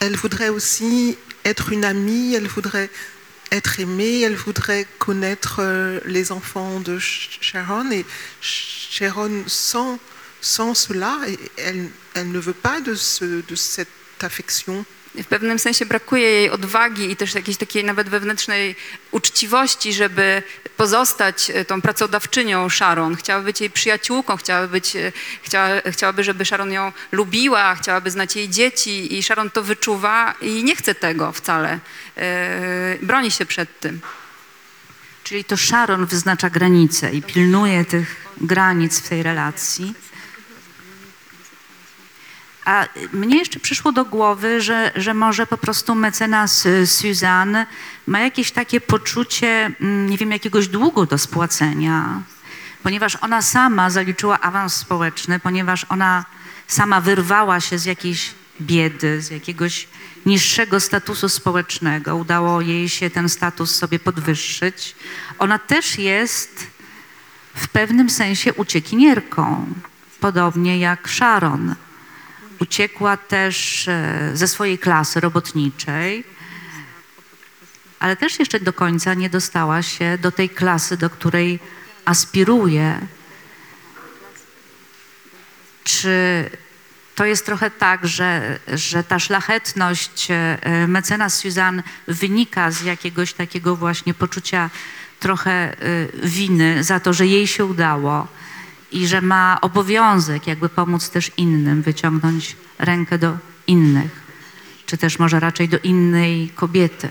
[0.00, 2.90] Elle voudrait aussi être une amie, elle voudrait
[3.52, 7.90] être aimée, elle voudrait connaître euh, les enfants de Sh- Sharon.
[7.90, 8.04] Et
[8.40, 9.98] Sharon, sans
[10.74, 11.18] cela,
[11.56, 13.88] elle, ne veut pas de cette
[14.20, 14.84] affection.
[15.22, 18.76] W pewnym sensie brakuje jej odwagi i też jakiejś takiej nawet wewnętrznej
[19.10, 20.42] uczciwości, żeby
[20.76, 23.16] pozostać e, tą pracodawczynią Sharon.
[23.16, 28.36] Chciałaby być jej przyjaciółką, chciałaby, być, e, chciała, chciałaby, żeby Sharon ją lubiła, chciałaby znać
[28.36, 31.78] jej dzieci i Sharon to wyczuwa i nie chce tego wcale.
[32.16, 34.00] E, broni się przed tym.
[35.24, 39.94] Czyli to Sharon wyznacza granice i pilnuje tych granic w tej relacji.
[42.66, 47.66] A mnie jeszcze przyszło do głowy, że, że może po prostu mecenas y, Suzanne
[48.06, 52.22] ma jakieś takie poczucie, mm, nie wiem, jakiegoś długu do spłacenia,
[52.82, 56.24] ponieważ ona sama zaliczyła awans społeczny, ponieważ ona
[56.66, 59.88] sama wyrwała się z jakiejś biedy, z jakiegoś
[60.26, 62.16] niższego statusu społecznego.
[62.16, 64.96] Udało jej się ten status sobie podwyższyć.
[65.38, 66.66] Ona też jest
[67.54, 69.66] w pewnym sensie uciekinierką,
[70.20, 71.74] podobnie jak Sharon.
[72.60, 76.24] Uciekła też e, ze swojej klasy robotniczej,
[77.98, 81.58] ale też jeszcze do końca nie dostała się do tej klasy, do której
[82.04, 83.00] aspiruje.
[85.84, 86.50] Czy
[87.14, 93.76] to jest trochę tak, że, że ta szlachetność e, mecenas Suzanne wynika z jakiegoś takiego
[93.76, 94.70] właśnie poczucia
[95.20, 95.76] trochę e,
[96.22, 98.28] winy za to, że jej się udało
[98.92, 104.10] i że ma obowiązek jakby pomóc też innym, wyciągnąć rękę do innych,
[104.86, 107.08] czy też może raczej do innej kobiety.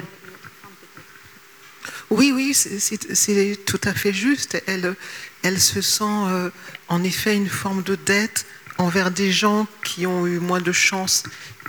[2.09, 4.61] Oui, oui, c'est- tout à fait juste.
[4.67, 4.95] Elle,
[5.43, 6.51] elle se sent euh,
[6.87, 8.45] en effet une forme de dette
[8.77, 11.23] envers des gens qui ont eu moins de chance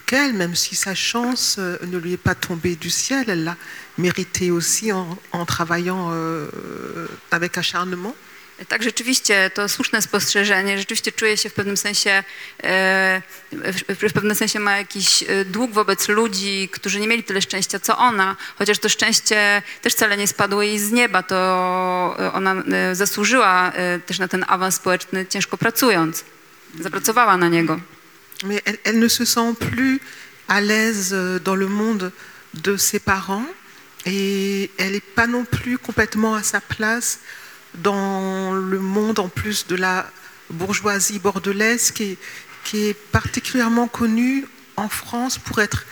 [0.07, 3.25] qu'elle, même si sa chance euh, ne lui est pas tombée du ciel.
[3.31, 3.57] Elle l'a
[3.99, 6.49] méritée aussi en, en travaillant euh,
[7.31, 8.15] avec acharnement.
[8.69, 10.79] Tak, rzeczywiście, to słuszne spostrzeżenie.
[10.79, 12.25] Rzeczywiście czuje się w pewnym sensie,
[12.63, 13.23] e,
[13.89, 17.99] w, pewnym sensie ma jakiś e, dług wobec ludzi, którzy nie mieli tyle szczęścia, co
[17.99, 21.37] ona, chociaż to szczęście też wcale nie spadło jej z nieba, to
[22.19, 22.55] e, ona
[22.93, 23.73] zasłużyła
[24.07, 26.25] też na ten awans społeczny ciężko pracując.
[26.81, 27.81] Zapracowała na niego.
[28.43, 30.01] Mais elle, elle ne se sent plus
[30.49, 31.15] à l'aise
[31.45, 32.13] dans le monde
[32.55, 33.47] de ses parents
[34.07, 37.19] et elle n'est pas non plus complètement à sa place
[37.83, 40.11] dans le monde en plus de la
[40.51, 42.17] bourgeoisie bordelaise qui
[42.75, 44.45] est, particulièrement connue
[44.77, 45.85] en France pour être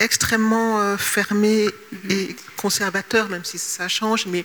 [0.00, 1.68] extrêmement euh, fermée
[2.08, 4.44] et conservateur, même si ça change, mais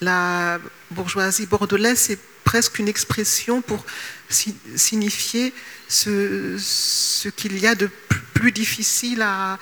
[0.00, 0.58] la
[0.90, 3.84] bourgeoisie bordelaise, c'est presque une expression pour
[4.28, 5.54] si- signifier
[5.88, 7.88] ce, qu'il y a de
[8.34, 9.58] plus- difficile à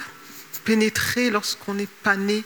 [0.65, 2.45] pénétrer lorsqu'on n'est pas né.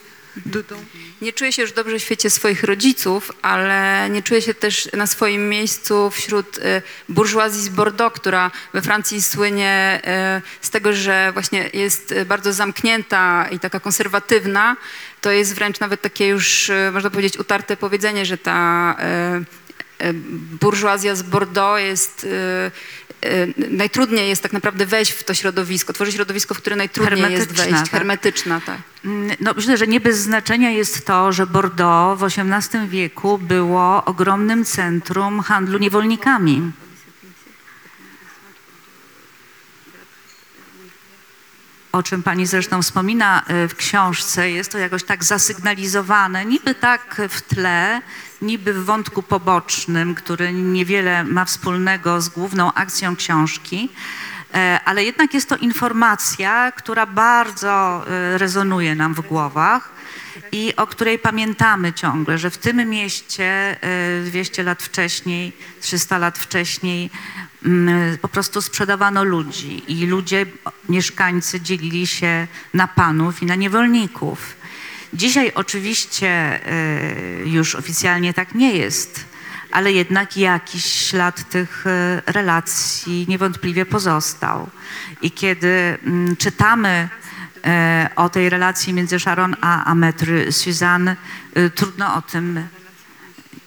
[1.23, 5.07] Nie czuje się już dobrze w świecie swoich rodziców, ale nie czuje się też na
[5.07, 11.31] swoim miejscu wśród e, burżuazji z Bordeaux, która we Francji słynie e, z tego, że
[11.33, 14.77] właśnie jest bardzo zamknięta i taka konserwatywna.
[15.21, 18.97] To jest wręcz nawet takie już, e, można powiedzieć, utarte powiedzenie, że ta
[20.61, 22.27] burżuazja z Bordeaux jest...
[23.23, 27.53] e, Najtrudniej jest tak naprawdę wejść w to środowisko, tworzyć środowisko, w które najtrudniej jest
[27.53, 27.71] wejść.
[27.73, 27.91] tak?
[27.91, 28.79] Hermetyczna, tak.
[29.05, 34.05] Mm, No, myślę, że nie bez znaczenia jest to, że Bordeaux w XVIII wieku było
[34.05, 36.73] ogromnym centrum handlu niewolnikami.
[41.93, 47.21] O czym pani zresztą wspomina y, w książce, jest to jakoś tak zasygnalizowane, niby tak
[47.29, 48.03] w tle,
[48.43, 53.89] niby w wątku pobocznym, który niewiele ma wspólnego z główną akcją książki.
[54.55, 59.93] E, ale jednak jest to informacja, która bardzo e, rezonuje nam w głowach
[60.53, 66.39] i o której pamiętamy ciągle, że w tym mieście e, 200 lat wcześniej, 300 lat
[66.39, 67.11] wcześniej
[67.65, 70.47] mm, po prostu sprzedawano ludzi i ludzie,
[70.89, 74.62] mieszkańcy dzielili się na panów i na niewolników.
[75.13, 76.61] Dzisiaj oczywiście e,
[77.45, 79.33] już oficjalnie tak nie jest
[79.73, 84.71] ale jednak jakiś ślad tych e, relacji niewątpliwie pozostał.
[85.23, 87.09] I kiedy mm, czytamy
[87.65, 89.95] e, o tej relacji między Sharon a, a
[90.51, 91.17] Suzanne,
[91.75, 92.69] trudno o tym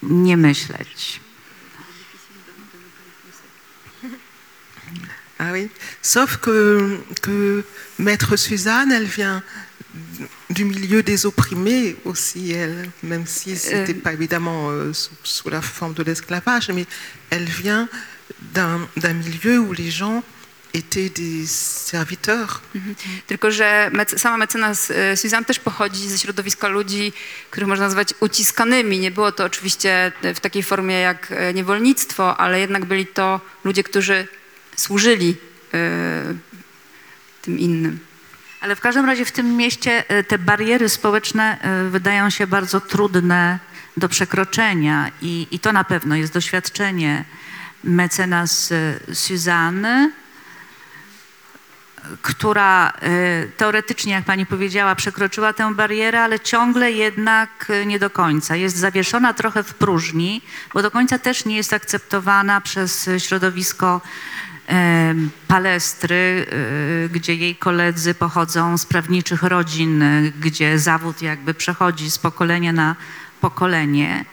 [0.02, 1.20] nie myśleć.
[5.38, 5.68] Ah oui.
[6.00, 7.62] Sauf que, que
[7.98, 9.42] Maître Suzanne, elle vient
[10.50, 14.02] du milieu des opprimés aussi, elle, même si ce n'était Euh.
[14.02, 16.86] pas évidemment euh, sous, sous la forme de l'esclavage, mais
[17.30, 17.88] elle vient
[18.54, 20.22] d'un milieu où les gens
[20.74, 22.60] étaient des serviteurs.
[23.26, 27.12] Tylko, że sama mecenas e, Suzanne też pochodzi ze środowiska ludzi,
[27.50, 28.98] których można nazwać uciskanymi.
[28.98, 33.82] Nie było to oczywiście w takiej formie jak e, niewolnictwo, ale jednak byli to ludzie,
[33.82, 34.26] którzy
[34.76, 35.36] służyli
[35.74, 36.34] e,
[37.42, 37.98] tym innym.
[38.60, 42.80] Ale w każdym razie w tym mieście e, te bariery społeczne e, wydają się bardzo
[42.80, 43.58] trudne
[43.96, 47.24] do przekroczenia i, i to na pewno jest doświadczenie
[47.84, 50.10] mecenas e, Suzanne,
[52.22, 52.92] która
[53.56, 58.56] teoretycznie, jak pani powiedziała, przekroczyła tę barierę, ale ciągle jednak nie do końca.
[58.56, 60.42] Jest zawieszona trochę w próżni,
[60.74, 64.00] bo do końca też nie jest akceptowana przez środowisko
[65.48, 66.46] palestry,
[67.04, 72.72] e, gdzie jej koledzy pochodzą z prawniczych rodzin, e, gdzie zawód jakby przechodzi z pokolenia
[72.72, 72.96] na
[73.40, 74.24] pokolenie.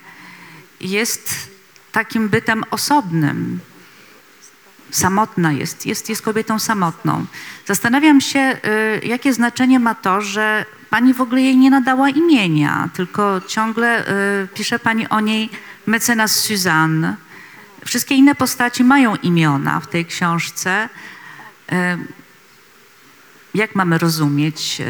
[0.82, 1.50] Jest
[1.92, 3.60] takim bytem osobnym
[4.96, 7.26] samotna jest, jest, jest kobietą samotną.
[7.66, 12.90] Zastanawiam się, y, jakie znaczenie ma to, że pani w ogóle jej nie nadała imienia,
[12.94, 14.08] tylko ciągle
[14.44, 15.50] y, pisze pani o niej
[15.86, 17.16] mecenas Suzanne.
[17.86, 20.90] Wszystkie inne postaci mają imiona w tej książce.
[21.72, 21.76] Y,
[23.54, 24.80] Jak mamy rozumieć?
[24.80, 24.84] y,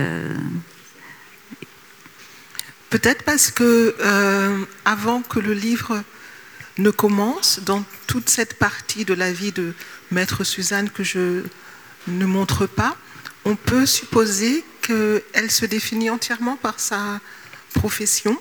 [2.89, 6.03] Peut-être parce que euh, avant que le livre
[6.77, 9.73] ne commence, dans toute cette partie de la vie de
[10.11, 11.41] Maître Suzanne que je
[12.07, 12.95] ne montre pas,
[13.45, 17.19] on peut supposer qu'elle se définit entièrement par sa
[17.73, 18.37] profession.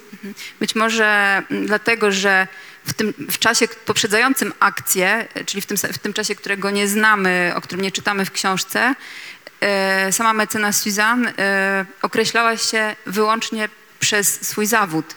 [0.61, 2.47] Być może dlatego, że
[2.85, 7.53] w, tym, w czasie poprzedzającym akcję, czyli w tym, w tym czasie, którego nie znamy,
[7.57, 8.95] o którym nie czytamy w książce,
[9.61, 13.69] e, sama mecenas Suzanne e, określała się wyłącznie
[14.01, 15.15] przez swój zawód.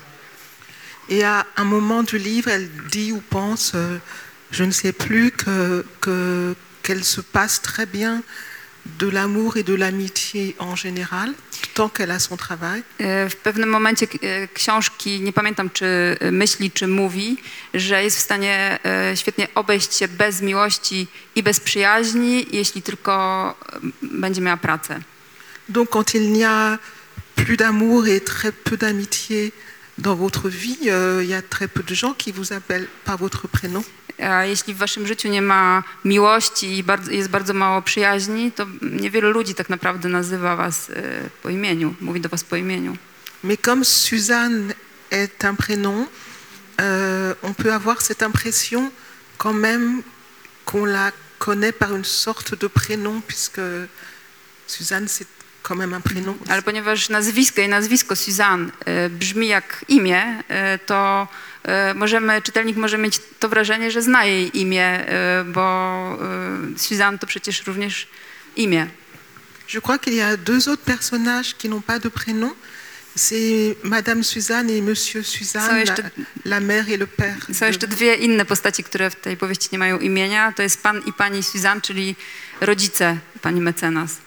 [1.10, 4.00] Et à un moment du livre, elle dit ou pense, euh,
[4.52, 8.22] je ne sais plus, que- que- qu'elle se passe très bien
[8.86, 11.34] de l'amour et de l'amitié en général,
[11.74, 12.84] tant qu'elle a son travail.
[13.00, 17.38] E, W pewnym momencie e, książki, nie pamiętam czy e, myśli, czy mówi,
[17.74, 18.80] że jest w stanie
[19.16, 23.56] świetnie obejść się bez miłości i bez przyjaźni, jeśli tylko
[24.02, 25.00] będzie miała pracę.
[25.70, 26.78] Donc quand il n'y a
[27.36, 29.52] plus d'amour et très peu d'amitié
[29.98, 33.18] dans votre vie, euh, il y a très peu de gens qui vous appellent par
[33.18, 33.84] votre prénom.
[34.44, 39.32] Jeśli w waszym życiu nie ma miłości i bardzo, jest bardzo mało przyjaźni, to niewielu
[39.32, 42.98] ludzi tak naprawdę nazywa was e, po imieniu, mówi do was po imieniu.
[43.44, 44.74] Mais comme Suzanne
[45.12, 46.08] est un prénom,
[46.82, 48.92] euh, on peut avoir cette impression
[49.38, 50.02] quand même
[50.66, 53.62] qu'on la connaît par une sorte de prénom, puisque
[54.68, 55.28] Suzanne, c'est
[56.50, 61.28] Ale ponieważ nazwisko i nazwisko Suzanne e, brzmi jak imię, e, to
[61.64, 65.06] e, możemy, czytelnik może mieć to wrażenie, że zna jej imię,
[65.46, 66.18] bo
[66.78, 68.08] Suzanne to przecież również
[68.56, 68.88] imię.
[69.74, 72.52] Je crois qu'il y a deux autres personnages qui n'ont pas de prénom.
[73.18, 77.54] C'est Madame Suzanne et Monsieur Suzanne, Ça, je la, te- la mère et le père.
[77.54, 80.52] Są jeszcze dwie inne postaci, które w tej powieści nie mają imienia.
[80.52, 82.16] To jest pan i pani Suzanne, czyli
[82.62, 84.18] rodzice pani mecenas.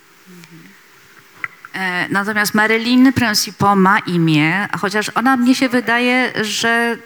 [1.74, 6.98] E, Natomiast Marilyn Principaux ma imię, chociaż ona mnie się wydaje, że y,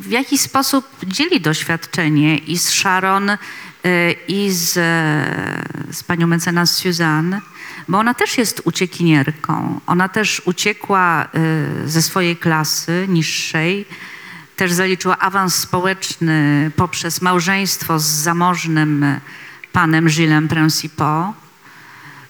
[0.00, 3.36] w jakiś sposób dzieli doświadczenie i z Sharon, y,
[4.28, 4.72] i z,
[5.90, 7.40] z panią mecenas Suzanne,
[7.88, 9.80] bo ona też jest uciekinierką.
[9.86, 11.24] Ona też uciekła
[11.84, 13.86] y, ze swojej klasy niższej,
[14.56, 19.20] też zaliczyła awans społeczny poprzez małżeństwo z zamożnym
[19.72, 21.43] panem Gillesem Principaux.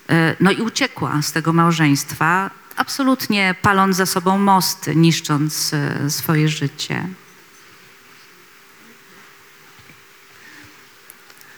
[0.09, 6.49] E, No i uciekła z tego małżeństwa, absolutnie paląc za sobą mosty, niszcząc e, swoje
[6.49, 7.09] życie.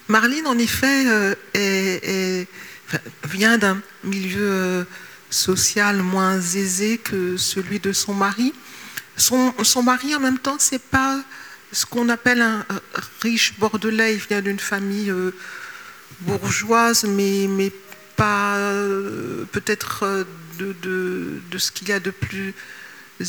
[0.09, 2.47] Marlene, en effet, euh, est- est-
[3.24, 4.84] vient d'un milieu euh,
[5.30, 8.53] social moins aisé que celui de son mari.
[9.16, 11.20] Son, son mari, en même temps, c'est pas
[11.72, 12.78] ce qu'on appelle un euh,
[13.20, 14.14] riche bordelais.
[14.14, 15.12] Il vient d'une famille
[16.20, 17.72] bourgeoise, mais, mais
[18.16, 20.24] pas euh, peut-être euh,
[20.58, 22.54] de, de- de ce qu'il y a de plus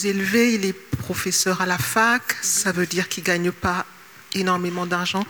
[0.03, 0.53] élevé.
[0.53, 0.73] Il est
[1.07, 3.85] professeur à la fac, ça veut dire qu'il ne gagne pas
[4.33, 5.25] énormément d'argent,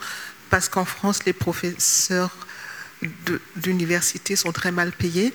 [0.50, 2.30] parce qu'en France, les professeurs
[3.56, 5.32] d'université sont très mal payés.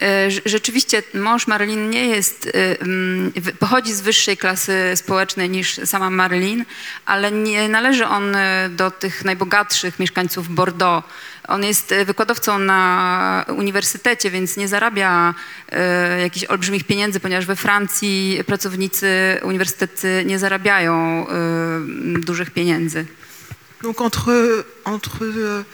[0.00, 5.80] E, rze- Rzeczywiście mąż Marilyn nie jest, e, mm, pochodzi z wyższej klasy społecznej niż
[5.84, 6.64] sama Marilyn,
[7.06, 11.02] ale nie należy on e, do tych najbogatszych mieszkańców Bordeaux.
[11.48, 15.34] On jest e, wykładowcą na uniwersytecie, więc nie zarabia
[15.68, 23.06] e, jakichś olbrzymich pieniędzy, ponieważ we Francji pracownicy uniwersytety nie zarabiają m, dużych pieniędzy.
[23.82, 24.32] Donc entre,
[24.84, 25.64] entre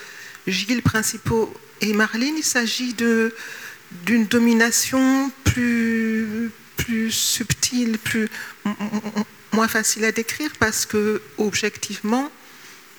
[0.46, 1.48] Gilles Principaux
[1.80, 2.94] et Marlene, il s'agit
[4.04, 8.28] d'une domination plus, plus subtile, plus,
[9.52, 12.30] moins facile à décrire, parce que objectivement,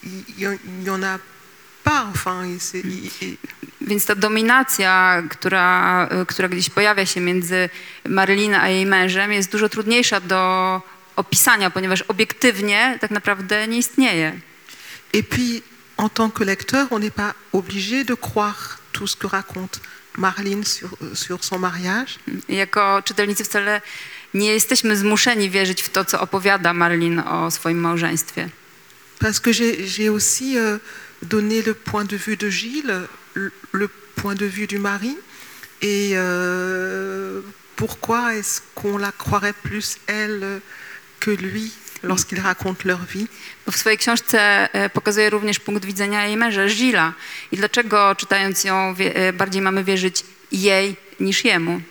[0.03, 1.19] il n'y en a
[1.89, 2.01] pas.
[2.13, 2.85] Enfin, il- c'est-
[3.21, 3.37] il-
[3.81, 7.69] Więc ta dominacja, która, która gdzieś pojawia się między
[8.05, 10.41] Marylin a jej mężem, jest dużo trudniejsza do
[11.15, 14.39] opisania, ponieważ obiektywnie tak naprawdę nie istnieje.
[15.13, 15.61] Et puis,
[15.97, 19.79] en tant que lecteur, on n'est pas obligé de croire tout ce que raconte
[20.17, 22.19] Marlene sur, sur son mariage.
[22.49, 23.81] Jako czytelnicy wcale
[24.33, 28.49] nie jesteśmy zmuszeni wierzyć w to, co opowiada Marlin o swoim małżeństwie.
[29.19, 29.51] Parce que
[29.87, 30.79] j'ai aussi euh,
[31.21, 33.07] donné le point de vue de Gilles,
[33.71, 35.17] le, point de vue du mari.
[35.81, 37.41] Et euh,
[37.75, 40.61] pourquoi est-ce qu'on la croirait plus, elle,
[41.19, 41.71] que lui,
[42.03, 43.27] lorsqu'ils racontent leur vie?
[43.71, 47.13] W swojej książce e, pokazuje również punkt widzenia jej męża, Gila.
[47.51, 51.81] I dlaczego czytając ją e, bardziej mamy wierzyć jej niż jemu?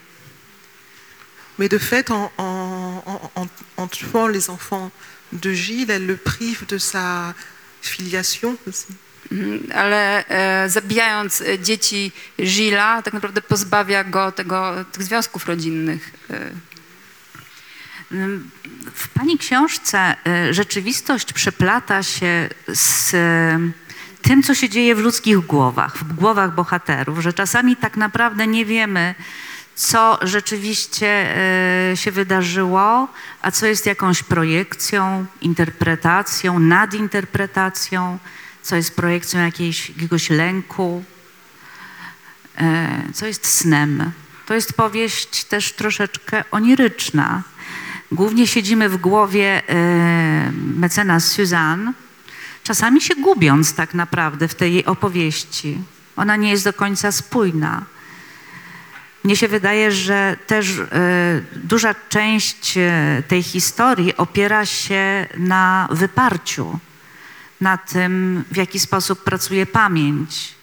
[1.59, 4.91] Mais de fait, en- en- en- en tuant les enfants
[5.33, 7.35] de Gilles, elle le prive de sa
[7.83, 8.87] filiation aussi.
[9.33, 12.13] Mhm, Ale e, zabijając e, dzieci
[12.43, 16.11] Gila, tak naprawdę pozbawia go tego, tych związków rodzinnych.
[16.31, 16.51] E,
[18.95, 20.17] W pani książce
[20.51, 23.17] rzeczywistość przeplata się z
[24.23, 28.65] tym, co się dzieje w ludzkich głowach, w głowach bohaterów, że czasami tak naprawdę nie
[28.65, 29.15] wiemy,
[29.75, 31.35] co rzeczywiście
[31.95, 33.09] się wydarzyło,
[33.43, 38.19] a co jest jakąś projekcją, interpretacją, nadinterpretacją,
[38.67, 41.05] co jest projekcją jakiejś, jakiegoś lęku,
[42.59, 44.11] e, co jest snem.
[44.47, 47.43] To jest powieść też troszeczkę oniryczna.
[48.13, 51.93] Głównie siedzimy w głowie e, mecenas Suzanne,
[52.63, 55.79] czasami się gubiąc tak naprawdę w tej jej opowieści.
[56.17, 57.85] Ona nie jest do końca spójna.
[59.25, 60.87] mnie się wydaje, że też e,
[61.57, 62.75] duża część
[63.29, 66.79] tej historii opiera się na wyparciu,
[67.61, 70.55] na tym, w jaki sposób pracuje pamięć.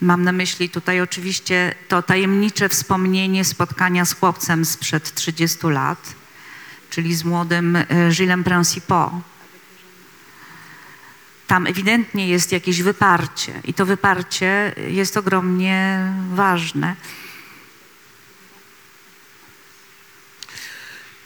[0.00, 6.14] Mam na myśli tutaj oczywiście to tajemnicze wspomnienie spotkania z chłopcem sprzed 30 lat,
[6.90, 9.14] czyli z młodym e, Gillesem Principaux.
[11.46, 16.96] Tam ewidentnie jest jakieś wyparcie i to wyparcie jest ogromnie ważne.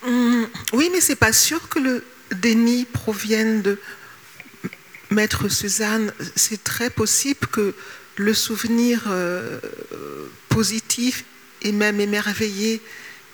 [0.03, 3.79] Hum, oui, mais c'est pas sûr que le déni provienne de
[5.11, 6.13] Maître Suzanne.
[6.37, 7.75] C'est très possible que
[8.17, 9.59] le souvenir euh,
[10.49, 11.25] positif
[11.63, 12.81] et même émerveillé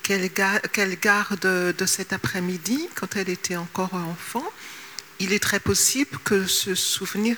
[0.02, 1.40] qu'elle ga- qu'elle garde
[1.76, 4.44] de cet après-midi, quand elle était encore enfant,
[5.18, 7.36] il est très possible que ce souvenir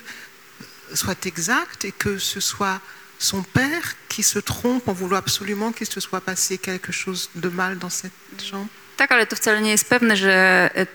[0.94, 2.80] soit exact et que ce soit
[3.18, 7.48] son père qui se trompe en voulant absolument qu'il se soit passé quelque chose de
[7.48, 8.68] mal dans cette chambre.
[10.76, 10.86] E,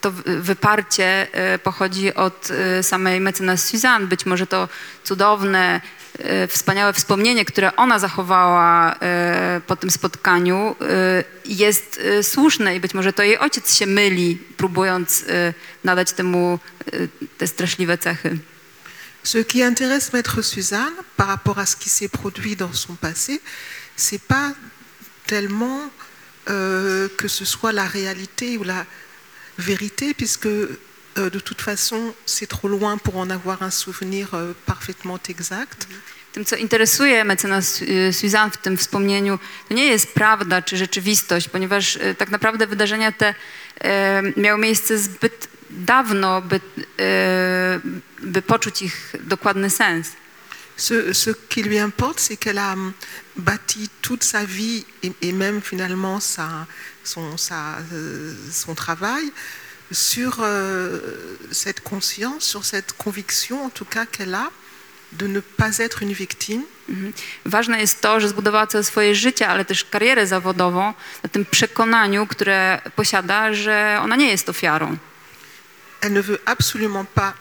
[0.00, 4.06] to wyparcie e, pochodzi od e, samej mecenas Suzanne.
[4.06, 4.68] Być może to
[5.04, 5.80] cudowne,
[6.18, 8.94] e, wspaniałe wspomnienie, które ona zachowała
[9.66, 10.76] po tym spotkaniu,
[11.44, 15.24] jest słuszne i być może to jej ojciec się myli, próbując
[15.84, 16.58] nadać temu
[17.38, 18.38] te straszliwe cechy.
[19.24, 23.42] Ce qui intéresse Maître Suzanne par rapport à ce qui s'est produit dans son passé,
[23.96, 24.54] c'est pas
[25.26, 25.90] tellement
[26.48, 28.86] euh, que ce soit la réalité ou la
[29.58, 30.76] vérité, puisque euh,
[31.16, 35.88] de toute façon c'est trop loin pour en avoir un souvenir euh, parfaitement exact.
[36.32, 39.38] Tym, co interesuje mecenas y, Suzanne w tym wspomnieniu,
[39.68, 43.34] to nie jest prawda czy rzeczywistość, ponieważ y, tak naprawdę wydarzenia te
[43.80, 46.60] e, miały miejsce zbyt dawno, by,
[48.22, 50.08] by poczuć ich dokładny sens.
[50.78, 52.76] Ce, ce qui lui importe, c'est qu'elle a
[53.36, 56.66] bâti toute sa vie et, et même finalement sa,
[57.04, 59.32] son, sa, euh, son travail
[59.90, 61.00] sur euh,
[61.50, 64.50] cette conscience, sur cette conviction en tout cas qu'elle a
[65.12, 67.12] de ne pas être une victime, Mhm.
[67.46, 72.26] Ważne jest to, że zbudowała całe swoje życie, ale też karierę zawodową na tym przekonaniu,
[72.26, 74.96] które posiada, że ona nie jest ofiarą.
[76.00, 77.34] elle ne veut absolument pas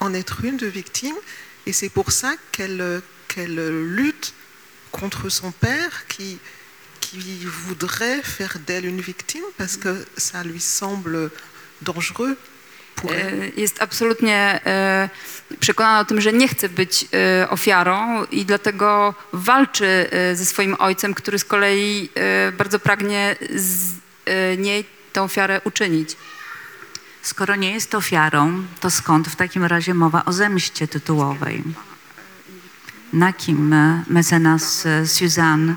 [0.00, 1.16] en être une de victime
[1.66, 4.34] et c'est pour ça qu'elle qu'elle lutte
[4.92, 6.38] contre son père qui,
[7.00, 11.30] qui voudrait faire d'elle une victime parce que ça lui semble
[11.82, 12.36] dangereux.
[13.10, 15.08] E, Jest absolutnie e,
[15.60, 21.14] przekonana o tym, że nie chce być e, ofiarą i dlatego walczy ze swoim ojcem,
[21.14, 22.08] który z kolei
[22.58, 23.92] bardzo pragnie z
[24.58, 26.16] niej tę ofiarę uczynić.
[27.24, 31.62] Skoro nie jest ofiarą, to skąd w takim razie mowa o zemście tytułowej?
[33.12, 33.74] Na kim
[34.08, 35.74] mecenas e, Suzanne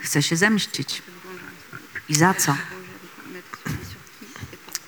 [0.00, 1.02] chce się zemścić?
[2.08, 2.56] I za co?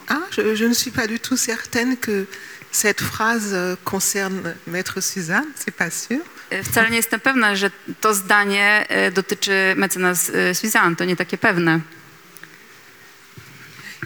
[0.09, 2.27] Ah, je, je ne suis pas du tout certaine que
[2.73, 6.21] cette phrase euh, concerne Maître Suzanne, c'est pas sûr.
[6.51, 7.71] E, Wcale nie jestem pewna, że
[8.01, 10.97] to zdanie e, dotyczy mecenas Suzanne.
[10.97, 11.81] To nie takie pewne.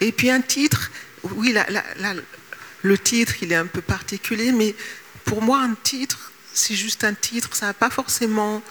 [0.01, 0.91] Et puis un titre,
[1.37, 2.21] oui, la- la- la-
[2.83, 4.75] le titre, il est un peu particulier, mais
[5.25, 6.19] pour moi, un titre,
[6.53, 8.63] c'est juste un titre, ça n'a pas forcément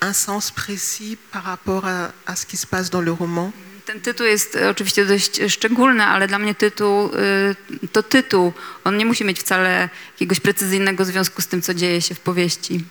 [0.00, 3.52] un sens précis par rapport à, à ce qui se passe dans le roman.
[3.84, 8.52] Ten tytuł jest e, oczywiście dość e, szczególny, ale dla mnie tytuł e, to tytuł.
[8.84, 12.84] On nie musi mieć wcale jakiegoś precyzyjnego związku z tym, co dzieje się w powieści.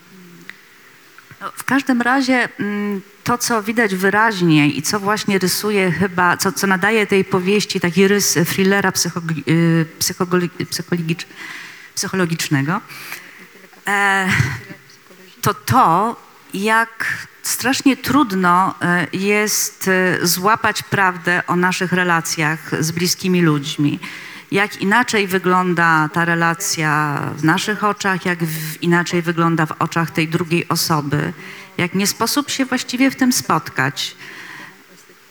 [1.41, 6.51] No, W każdym razie mm, to, co widać wyraźnie i co właśnie rysuje chyba, co,
[6.51, 8.91] co nadaje tej powieści taki rys thrillera
[9.47, 9.85] y,
[11.95, 12.81] psychologicznego,
[13.87, 14.29] e,
[15.41, 16.15] to to,
[16.53, 23.99] jak strasznie trudno e, jest e, złapać prawdę o naszych relacjach z bliskimi ludźmi.
[24.51, 30.27] Jak inaczej wygląda ta relacja w naszych oczach, jak w, inaczej wygląda w oczach tej
[30.27, 31.33] drugiej osoby.
[31.77, 34.15] Jak nie sposób się właściwie w tym spotkać.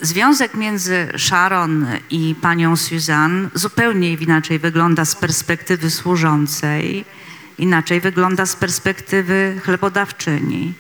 [0.01, 7.05] Związek między Sharon i panią Suzanne zupełnie inaczej wygląda z perspektywy służącej,
[7.59, 10.75] inaczej wygląda z perspektywy chlebodawczyni.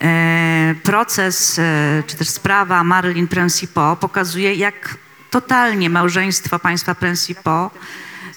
[0.00, 4.96] E, Proces, e, czy też sprawa Marilyn Principaux pokazuje, jak
[5.30, 7.74] totalnie małżeństwo państwa Principaux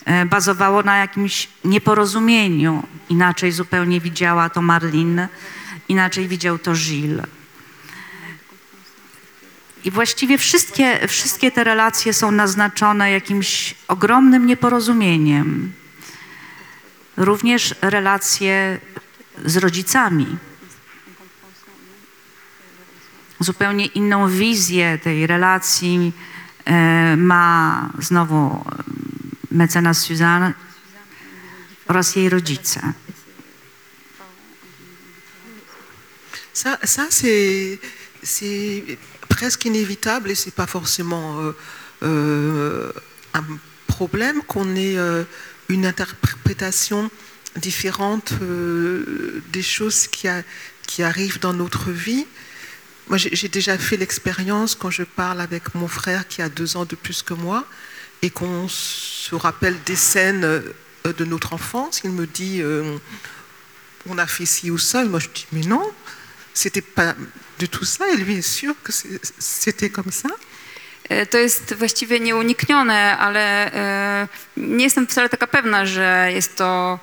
[0.06, 2.84] e, bazowało na jakimś nieporozumieniu.
[3.10, 5.28] Inaczej zupełnie widziała to Marlin,
[5.90, 7.26] inaczej widział to Gilles.
[9.84, 15.74] I właściwie wszystkie, wszystkie te relacje są naznaczone jakimś ogromnym nieporozumieniem.
[17.18, 18.80] Również relacje
[19.46, 20.38] z rodzicami.
[23.44, 26.12] zupełnie inną wizję tej relacji
[27.18, 28.84] ma znowu e,
[29.52, 30.54] mecenas Suzanne
[31.88, 32.80] oraz jej rodzice.
[36.54, 37.80] Ça, ça c'est,
[39.30, 41.56] presque inévitable et c'est pas forcément euh,
[42.04, 42.92] euh,
[43.34, 43.44] un
[43.88, 45.24] problème qu'on ait euh,
[45.70, 47.10] une interprétation
[47.56, 48.34] différente
[49.52, 50.44] des choses qui, a-
[50.88, 52.26] qui arrivent dans notre vie.
[53.12, 56.86] Moi, j'ai, déjà fait l'expérience quand je parle avec mon frère qui a deux ans
[56.86, 57.66] de plus que moi
[58.22, 60.62] et qu'on se rappelle des scènes euh,
[61.04, 62.00] de notre enfance.
[62.06, 62.96] Il me dit, euh,
[64.08, 65.04] on a fait ci ou ça.
[65.04, 65.92] Moi, je dis, mais non,
[66.54, 67.14] c'était pas
[67.60, 68.08] du tout ça.
[68.14, 68.94] Et lui est sûr que
[69.40, 70.30] c'était comme ça.
[71.10, 77.00] E, To jest właściwie nieuniknione, ale e, nie jestem wcale taka pewna, że jest to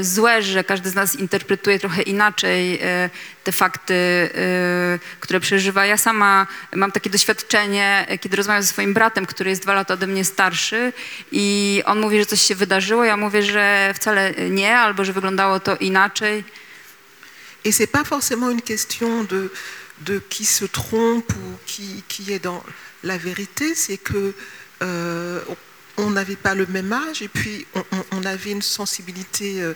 [0.00, 3.10] złe, że każdy z nas interpretuje trochę inaczej e,
[3.44, 5.86] te fakty, e, które przeżywa.
[5.86, 9.94] Ja sama mam takie doświadczenie, e, kiedy rozmawiam ze swoim bratem, który jest dwa lata
[9.94, 10.92] ode mnie starszy
[11.32, 15.60] i on mówi, że coś się wydarzyło, ja mówię, że wcale nie, albo że wyglądało
[15.60, 16.44] to inaczej.
[17.64, 19.50] Et c'est pas forcément une question de,
[19.98, 22.62] de qui se trompe ou qui, qui est dans
[23.02, 24.32] la vérité, c'est que
[24.82, 25.40] euh,
[25.98, 27.82] on n'avait pas le même âge et puis on,
[28.12, 29.74] on- avait une sensibilité euh,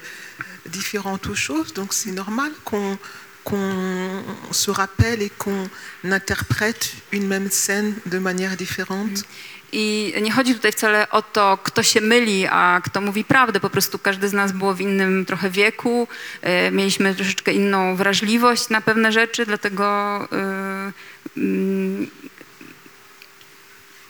[0.66, 2.98] différente aux choses, donc c'est normal qu'on
[3.44, 5.68] qu'on se rappelle et qu'on
[6.04, 9.24] interprète une même scène de manière différente.
[9.72, 13.60] I nie chodzi tutaj wcale o to, kto się myli, a kto mówi prawdę.
[13.60, 16.08] Po prostu każdy z nas było w innym trochę wieku,
[16.42, 19.84] e, mieliśmy troszeczkę inną wrażliwość na pewne rzeczy, dlatego
[20.32, 20.92] e,
[21.36, 22.06] mm,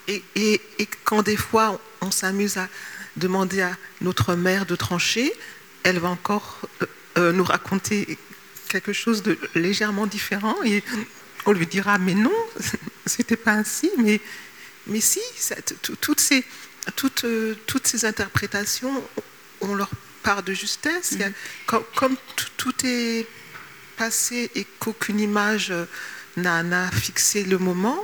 [0.09, 2.69] Et, et- et quand des fois on s'amuse à
[3.17, 5.33] demander à notre mère de trancher,
[5.83, 6.87] elle va encore euh,
[7.19, 8.19] euh, nous raconter
[8.69, 10.83] quelque chose de légèrement différent et
[11.47, 12.33] on lui dira mais non,
[13.07, 14.21] c'était pas ainsi, mais,
[14.87, 15.57] mais si, ça-
[16.01, 16.45] toutes, ces,
[16.97, 19.03] toutes, euh, toutes ces interprétations
[19.61, 19.91] ont leur
[20.23, 21.17] part de justesse.
[21.21, 21.31] A-
[21.67, 22.17] comme comme
[22.57, 23.27] tout- est
[23.97, 25.73] passé et qu'aucune image
[26.37, 27.99] n'a fixé le moment,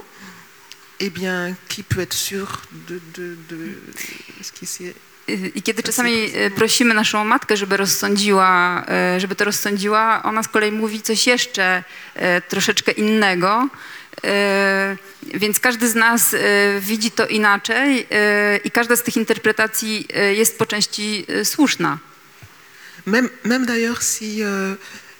[1.00, 2.46] eh bien, qui peut être sûr
[2.88, 3.58] de, de- de
[4.42, 4.94] ce qui s'est...
[5.54, 10.48] I kiedy czasami e, prosimy naszą matkę, żeby rozsądziła, e, żeby to rozsądziła, ona z
[10.48, 11.84] kolei mówi coś jeszcze
[12.14, 13.68] e, troszeczkę innego.
[15.34, 16.34] Więc każdy z nas
[16.80, 18.06] widzi to inaczej
[18.64, 21.98] i każda z tych interpretacji jest po części słuszna.
[23.06, 24.42] Même, même d'ailleurs, si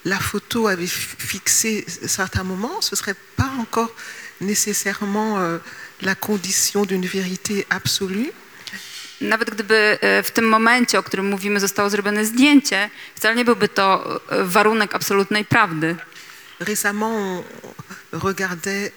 [0.05, 3.91] la photo avait fi- fixé certains moments, ce serait pas encore
[4.41, 5.59] nécessairement euh,
[6.03, 8.33] la condition d'une vérité absolue.
[9.21, 13.69] Nawet gdyby e, w tym momencie, o którym mówimy, zostało zrobione zdjęcie, wcale nie byłby
[13.69, 15.97] to e, warunek absolutnej prawdy.
[16.61, 17.45] Récemment,
[18.13, 18.93] on regardait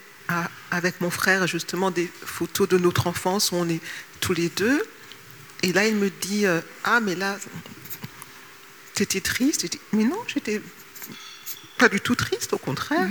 [0.70, 3.82] avec mon frère justement des photos de notre enfance où on est
[4.20, 4.84] tous les deux.
[5.64, 7.38] Et là, il me dit euh, Ah, mais là,
[8.94, 9.62] t'étais triste.
[9.64, 10.62] Je dis, mais non, j'étais
[11.80, 13.08] pas du tout triste, au contraire.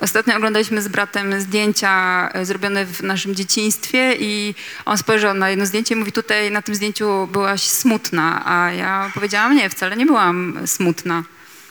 [0.00, 5.66] Ostatnio oglądaliśmy z bratem zdjęcia e, zrobione w naszym dzieciństwie i on spojrzał na jedno
[5.66, 10.06] zdjęcie i mówi, tutaj na tym zdjęciu byłaś smutna, a ja powiedziałam, nie, wcale nie
[10.06, 11.24] byłam smutna.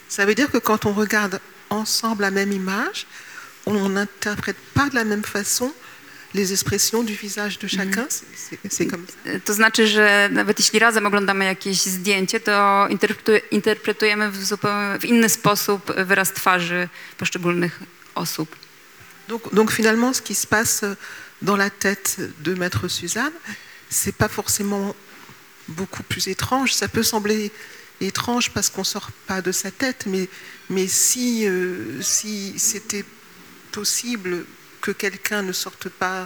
[0.09, 3.05] Ça veut dire que quand on regarde ensemble la même image,
[3.65, 5.71] on n'interprète pas de la même façon
[6.33, 8.07] les expressions du visage de chacun.
[8.09, 9.39] C'est- C'est comme ça.
[9.45, 12.51] To znaczy, że nawet jeśli razem oglądamy jakieś zdjęcie, to
[12.89, 17.79] interpretu- interpretujemy w zupełnie w inny sposób wyraz twarzy poszczególnych
[18.15, 18.55] osób.
[19.27, 20.81] Donc, donc finalement, ce qui se passe
[21.41, 23.33] dans la tête de Maître Suzanne,
[23.89, 24.93] c'est pas forcément
[25.67, 26.73] beaucoup plus étrange.
[26.73, 27.51] Ça peut sembler
[28.01, 30.27] étrange parce qu'on sort pas de sa tête, mais,
[30.69, 33.05] mais si, euh, si c'était
[33.71, 34.45] possible
[34.81, 36.25] que quelqu'un ne sorte pas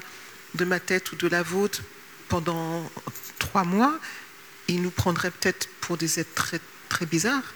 [0.54, 1.82] de ma tête ou de la vôtre
[2.30, 2.90] pendant
[3.38, 4.00] trois mois,
[4.68, 6.56] il nous prendrait peut-être pour des êtres
[6.90, 7.54] très, bizarres.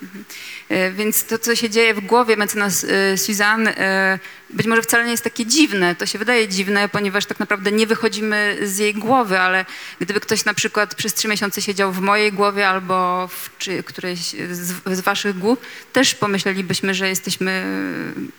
[0.68, 4.18] E, Więc to, co się dzieje w głowie mecenas e, Suzanne, e,
[4.50, 5.94] być może wcale nie jest takie dziwne.
[5.94, 9.64] To się wydaje dziwne, ponieważ tak naprawdę nie wychodzimy z jej głowy, ale
[10.00, 14.20] gdyby ktoś na przykład przez trzy miesiące siedział w mojej głowie albo w czy, którejś
[14.50, 15.58] z, z waszych głów,
[15.92, 17.64] też pomyślelibyśmy, że jesteśmy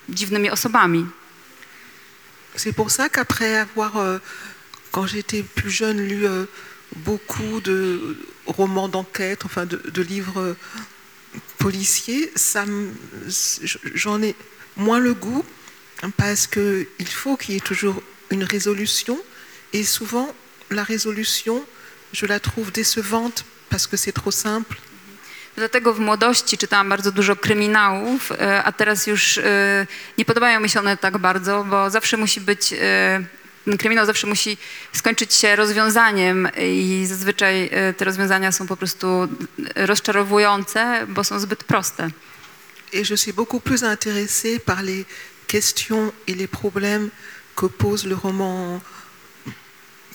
[0.10, 1.06] dziwnymi osobami.
[2.56, 4.20] C'est pour ça qu'après avoir, euh,
[4.92, 6.46] quand j'étais plus jeune, lu euh,
[6.98, 10.54] beaucoup de romans d'enquête, enfin de, livres euh,
[11.58, 12.32] policiers,
[13.96, 14.36] j'en ai
[14.76, 15.46] moins le goût
[16.18, 19.20] parce qu'il faut qu'il y ait toujours une résolution
[19.74, 20.34] et souvent
[20.70, 21.64] la résolution,
[22.12, 24.78] je la trouve décevante parce que c'est trop simple.
[25.56, 29.88] Dlatego w młodości czytałam bardzo dużo kryminałów, e, a teraz już e,
[30.18, 34.58] nie podobają mi się one tak bardzo, bo zawsze musi być, e, kryminał zawsze musi
[34.94, 39.28] skończyć się rozwiązaniem i zazwyczaj te rozwiązania są po prostu
[39.76, 42.10] rozczarowujące, bo są zbyt proste.
[42.94, 45.06] Et je suis beaucoup plus intéressée par les
[45.48, 47.10] questions et les problèmes
[47.56, 48.82] que pose le roman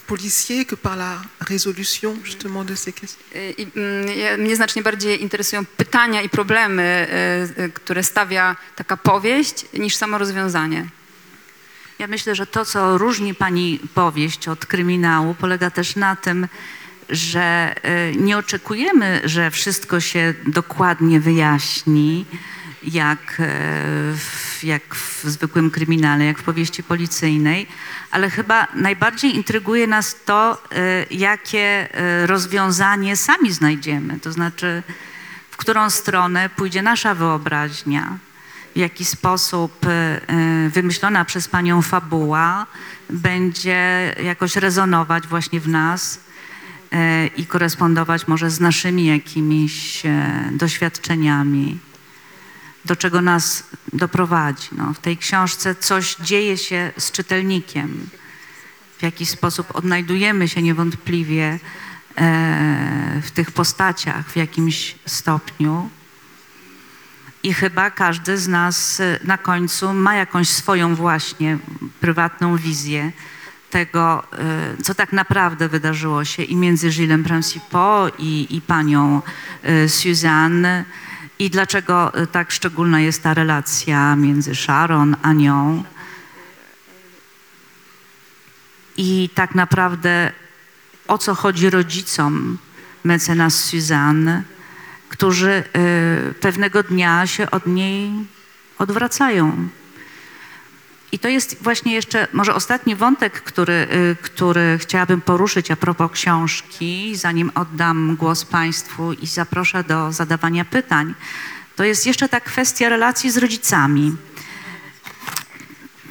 [0.07, 3.25] policier que par la résolution justement de ces questions.
[3.57, 8.97] I, mm, ja- mnie znacznie bardziej interesują pytania i problemy, e, e, które stawia taka
[8.97, 10.85] powieść, niż samo rozwiązanie.
[11.99, 16.47] Ja myślę, że to, co różni pani powieść od kryminału, polega też na tym,
[17.09, 17.75] że
[18.13, 22.25] y, nie oczekujemy, że wszystko się dokładnie wyjaśni,
[22.87, 23.45] jak, e,
[24.15, 27.67] w, jak w zwykłym kryminale, jak w powieści policyjnej,
[28.11, 30.63] ale chyba najbardziej intryguje nas to,
[31.11, 31.87] y, jakie
[32.23, 34.83] y, rozwiązanie sami znajdziemy, to znaczy
[35.51, 38.17] w którą stronę pójdzie nasza wyobraźnia,
[38.75, 39.85] w jaki sposób
[40.69, 42.65] wymyślona przez panią fabuła
[43.09, 46.19] będzie jakoś rezonować właśnie w nas
[47.37, 50.03] i korespondować może z naszymi jakimiś
[50.51, 51.79] doświadczeniami,
[52.87, 53.63] do czego nas
[53.93, 54.69] doprowadzi.
[54.71, 58.09] No, w tej książce coś dzieje się z czytelnikiem,
[58.97, 61.59] w jaki sposób odnajdujemy się niewątpliwie
[62.17, 65.89] e, w tych postaciach w jakimś stopniu.
[67.43, 71.57] I chyba każdy z nas e, na końcu ma jakąś swoją właśnie
[71.99, 73.11] prywatną wizję
[73.69, 79.21] tego, e, co tak naprawdę wydarzyło się i między Gillesem Principaux i, i panią
[79.63, 80.85] e, Suzanne
[81.39, 85.83] i dlaczego e, tak szczególna jest ta relacja między Sharon a nią.
[88.97, 90.31] I tak naprawdę
[91.07, 92.57] o co chodzi rodzicom
[93.03, 94.43] mecenas Suzanne,
[95.09, 95.63] którzy
[96.29, 98.11] y, pewnego dnia się od niej
[98.77, 99.67] odwracają.
[101.11, 106.11] I to jest właśnie jeszcze może ostatni wątek, który, y, który chciałabym poruszyć a propos
[106.11, 111.13] książki, zanim oddam głos Państwu i zaproszę do zadawania pytań.
[111.75, 114.15] To jest jeszcze ta kwestia relacji z rodzicami.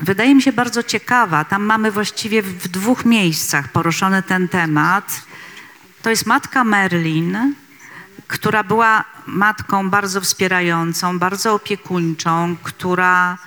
[0.02, 1.44] Wydaje mi się bardzo ciekawa.
[1.44, 5.22] Tam mamy właściwie w dwóch miejscach poruszony ten temat.
[6.02, 7.54] To jest matka Merlin,
[8.28, 13.38] która była matką bardzo wspierającą, bardzo opiekuńczą, która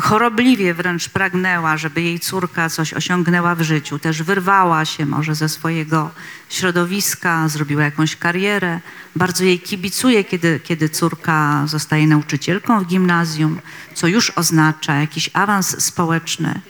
[0.00, 3.98] chorobliwie wręcz pragnęła, żeby jej córka coś osiągnęła w życiu.
[3.98, 6.10] Też wyrwała się może ze swojego
[6.48, 8.80] środowiska, zrobiła jakąś karierę.
[9.16, 13.60] Bardzo jej kibicuje, kiedy, kiedy córka zostaje nauczycielką w gimnazjum,
[13.94, 16.60] co już oznacza jakiś awans społeczny.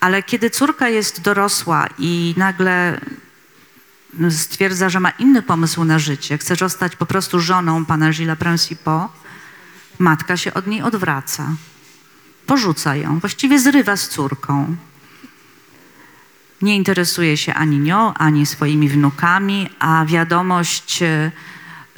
[0.00, 3.00] Ale kiedy córka jest dorosła i nagle
[4.30, 9.12] stwierdza, że ma inny pomysł na życie, chce zostać po prostu żoną pana Gilles Principaux,
[9.98, 11.48] matka się od niej odwraca.
[12.46, 14.76] Porzuca ją, właściwie zrywa z córką.
[16.62, 21.32] Nie interesuje się ani nią, ani swoimi wnukami, a wiadomość e,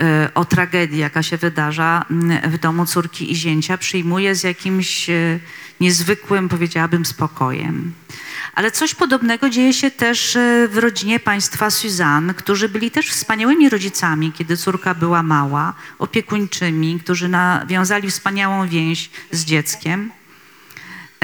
[0.01, 5.11] e, o tragedii, jaka się wydarza m, w domu córki i zięcia, przyjmuje z jakimś
[5.11, 5.41] e,
[5.81, 7.93] niezwykłym, powiedziałabym, spokojem.
[8.55, 13.69] Ale coś podobnego dzieje się też e, w rodzinie państwa Suzanne, którzy byli też wspaniałymi
[13.69, 20.11] rodzicami, kiedy córka była mała, opiekuńczymi, którzy nawiązali wspaniałą więź z dzieckiem,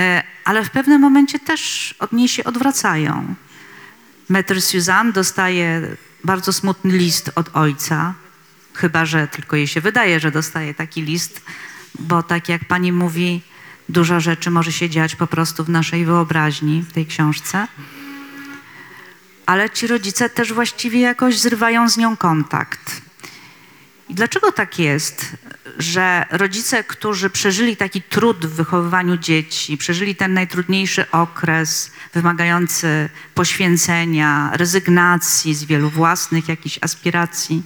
[0.01, 3.35] E, ale w pewnym momencie też od niej się odwracają.
[4.29, 8.15] Metr Suzanne dostaje bardzo smutny list od ojca,
[8.75, 11.43] chyba że tylko jej się wydaje, że dostaje taki list,
[11.99, 13.43] bo tak jak pani mówi,
[13.89, 17.69] dużo rzeczy może się dziać po prostu w naszej wyobraźni, w tej książce.
[19.47, 23.03] Ale ci rodzice też właściwie jakoś zrywają z nią kontakt.
[24.09, 25.37] I dlaczego tak jest,
[25.79, 34.51] że rodzice, którzy przeżyli taki trud w wychowywaniu dzieci, przeżyli ten najtrudniejszy okres wymagający poświęcenia,
[34.53, 37.63] rezygnacji z wielu własnych jakichś aspiracji,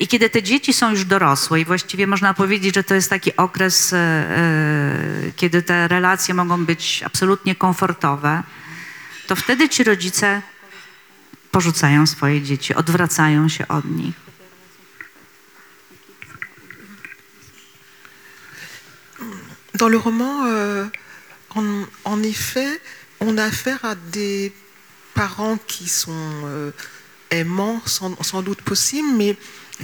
[0.00, 3.36] I kiedy te dzieci są już dorosłe i właściwie można powiedzieć, że to jest taki
[3.36, 8.42] okres, e, e, kiedy te relacje mogą być absolutnie komfortowe,
[9.26, 10.42] to wtedy ci rodzice
[11.50, 14.14] porzucają swoje dzieci, odwracają się od nich.
[19.74, 20.88] Dans le roman, euh,
[21.54, 22.80] en, en effet,
[23.20, 24.52] on a affaire à des
[25.14, 26.72] parents qui sont euh,
[27.30, 29.36] aimants, sans, sans doute possible, mais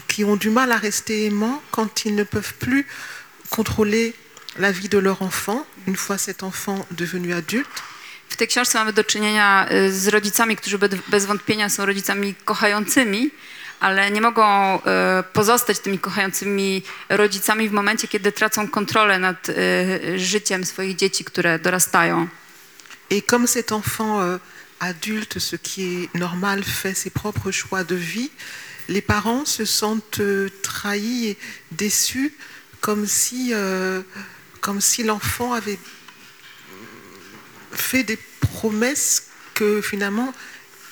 [0.09, 2.86] qui ont du mal à rester aimants quand ils ne peuvent plus
[3.51, 4.14] contrôler
[4.59, 7.82] la vie de leur enfant, une fois cet enfant devenu adulte.
[8.28, 12.34] W tej książce mamy do czynienia y, z rodzicami, którzy be- bez wątpienia są rodzicami
[12.45, 13.30] kochającymi,
[13.80, 14.45] ale nie mogą
[14.82, 19.55] e, pozostać tymi kochającymi rodzicami w momencie, kiedy tracą kontrolę nad e,
[20.18, 22.28] życiem swoich dzieci, które dorastają.
[23.11, 24.38] Et comme cet enfant euh,
[24.80, 28.30] adulte, ce qui est normal, fait ses propres choix de vie,
[28.88, 31.38] les parents se sentent euh, trahis et
[31.72, 32.34] déçus,
[32.80, 34.02] comme si, euh,
[34.60, 35.78] comme si l'enfant avait
[37.72, 40.34] fait des promesses que finalement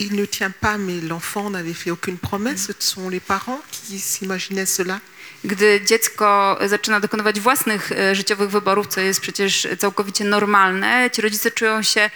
[0.01, 2.67] il ne tient pas, mais l'enfant n'avait fait aucune promesse.
[2.67, 5.01] Ce sont les parents qui s'imaginaient cela.
[5.45, 11.51] Gdy dziecko zaczyna dokonywać własnych e, życiowych wyborów, co jest przecież całkowicie normalne, ci rodzice
[11.51, 12.11] czują się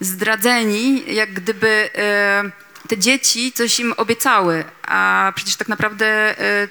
[0.00, 2.50] zdradzeni, jak gdyby e,
[2.88, 6.06] te dzieci coś im obiecały, a przecież tak naprawdę
[6.40, 6.68] e,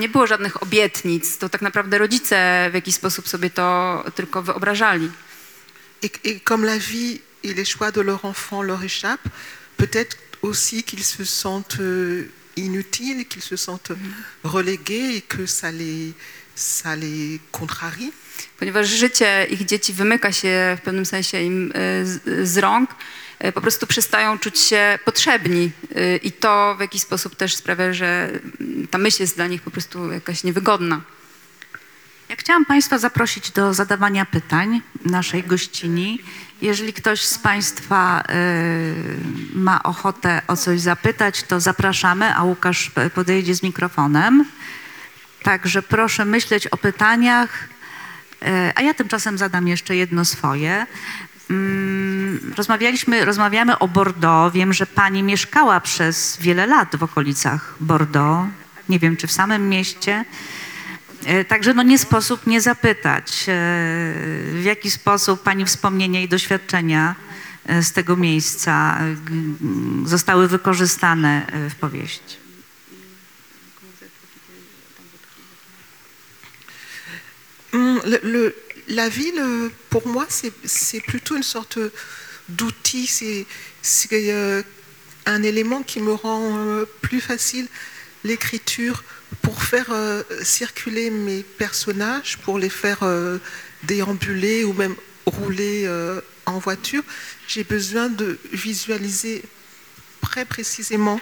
[0.00, 1.38] nie było żadnych obietnic.
[1.38, 5.10] To tak naprawdę rodzice w jakiś sposób sobie to tylko wyobrażali.
[6.02, 9.28] Et, et comme la vie et les choix de leur enfant leur échappent,
[9.76, 13.92] peut-être aussi qu'ils se sentent euh, inutiles, qu'ils se sentent
[14.44, 16.12] relégués et que ça les,
[16.54, 18.12] ça les contrarie.
[18.58, 22.06] Ponieważ życie ich dzieci wymyka się w pewnym sensie im e,
[22.46, 22.90] z, rąk,
[23.38, 27.92] e, po prostu przestają czuć się potrzebni e, i to w jakiś sposób też sprawia,
[27.92, 28.30] że
[28.60, 31.00] mm, ta myśl jest dla nich po prostu jakaś niewygodna.
[32.28, 36.18] Ja chciałam Państwa zaprosić do zadawania pytań naszej gościni.
[36.62, 38.22] Jeżeli ktoś z Państwa
[39.54, 44.44] y, ma ochotę o coś zapytać, to zapraszamy, a Łukasz podejdzie z mikrofonem.
[45.42, 47.75] Także proszę myśleć o pytaniach, y,
[48.74, 50.86] a ja tymczasem zadam jeszcze jedno swoje.
[51.50, 54.54] Mm, Rozmawialiśmy, rozmawiamy o Bordeaux.
[54.54, 58.48] Wiem, że Pani mieszkała przez wiele lat w okolicach Bordeaux.
[58.88, 60.24] Nie wiem, czy w samym mieście.
[61.26, 63.52] E, Także no nie sposób nie zapytać, e,
[64.52, 67.14] w jaki sposób Pani wspomnienia i doświadczenia
[67.66, 72.45] e, z tego miejsca e, zostały wykorzystane e, w powieści.
[77.76, 78.54] Le-
[78.88, 79.42] la ville,
[79.90, 81.78] pour moi, c'est plutôt une sorte
[82.48, 83.46] d'outil, c'est
[84.12, 84.62] euh,
[85.26, 87.66] un élément qui me rend euh, plus facile
[88.24, 89.02] l'écriture
[89.42, 93.00] pour faire euh, circuler mes personnages, pour les faire
[93.82, 94.94] déambuler ou même
[95.26, 95.88] rouler
[96.46, 97.02] en voiture.
[97.48, 99.42] J'ai besoin de visualiser
[100.22, 101.20] très précisément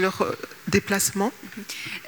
[0.00, 0.36] leur euh,
[0.68, 1.32] déplacement.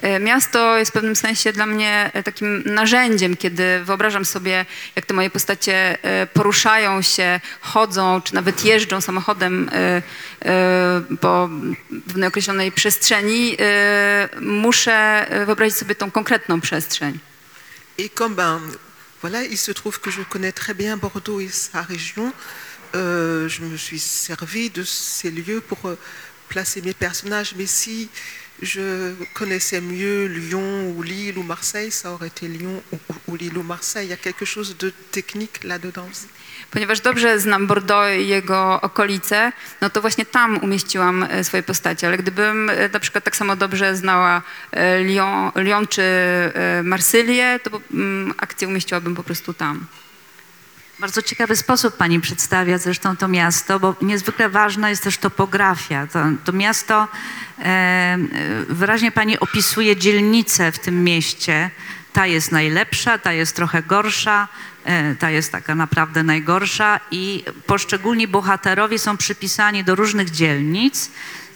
[0.02, 5.06] E, Miasto jest w pewnym sensie dla mnie e, takim narzędziem, kiedy wyobrażam sobie, jak
[5.06, 5.98] te moje postacie
[6.32, 9.70] poruszają się, chodzą, czy nawet jeżdżą samochodem
[11.20, 11.50] po
[12.06, 13.56] pewnej określonej przestrzeni,
[14.40, 17.18] muszę wyobrazić sobie tą konkretną przestrzeń.
[17.98, 18.60] Et comme ben,
[19.22, 22.32] voilà, il se trouve que je connais très bien Bordeaux et sa région,
[22.94, 25.96] euh, je me suis servi de ces lieux pour euh,
[26.54, 27.50] placer mes personnages.
[27.58, 27.96] Mais si
[28.72, 28.86] je
[29.38, 32.98] connaissais mieux Lyon ou Lille ou Marseille, ça aurait été Lyon ou,
[33.28, 34.06] ou- Lille ou Marseille.
[34.08, 36.10] Il y a quelque chose de technique là-dedans.
[36.70, 42.06] Ponieważ dobrze znam Bordeaux i jego okolice, no to właśnie tam umieściłam e, swoje postacie.
[42.06, 44.42] Ale gdybym e, na przykład tak samo dobrze znała
[44.72, 46.02] e, Lyon, Lyon czy
[46.84, 49.86] Marsylię, to mm, akcję umieściłabym po prostu tam.
[51.00, 56.06] Bardzo ciekawy sposób Pani przedstawia zresztą to miasto, bo niezwykle ważna jest też topografia.
[56.06, 57.08] To, to miasto,
[57.58, 58.18] e,
[58.68, 61.70] wyraźnie Pani opisuje dzielnice w tym mieście.
[62.12, 64.48] Ta jest najlepsza, ta jest trochę gorsza,
[64.84, 71.10] e, ta jest taka naprawdę najgorsza i poszczególni bohaterowie są przypisani do różnych dzielnic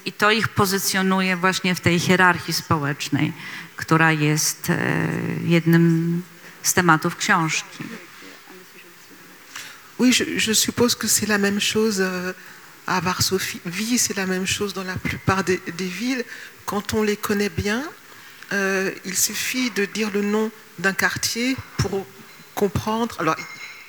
[0.04, 3.32] i to ich pozycjonuje właśnie w tej hierarchii społecznej,
[3.76, 4.76] która jest e,
[5.44, 6.22] jednym
[6.62, 7.84] z tematów książki.
[9.98, 12.32] Oui, je, suppose que c'est la même chose euh,
[12.86, 16.24] à Varsovie, c'est la même chose dans la plupart des, villes.
[16.66, 17.84] Quand on les connaît bien,
[18.52, 22.06] euh, il suffit de dire le nom d'un quartier pour
[22.56, 23.14] comprendre.
[23.20, 23.36] Alors,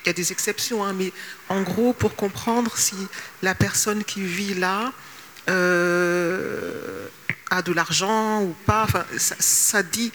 [0.03, 1.11] il y a des exceptions, hein, mais
[1.49, 2.95] en gros, pour comprendre si
[3.41, 4.93] la personne qui vit là
[5.49, 7.07] euh,
[7.49, 8.87] a de l'argent ou pas.
[9.17, 10.11] Ça, dit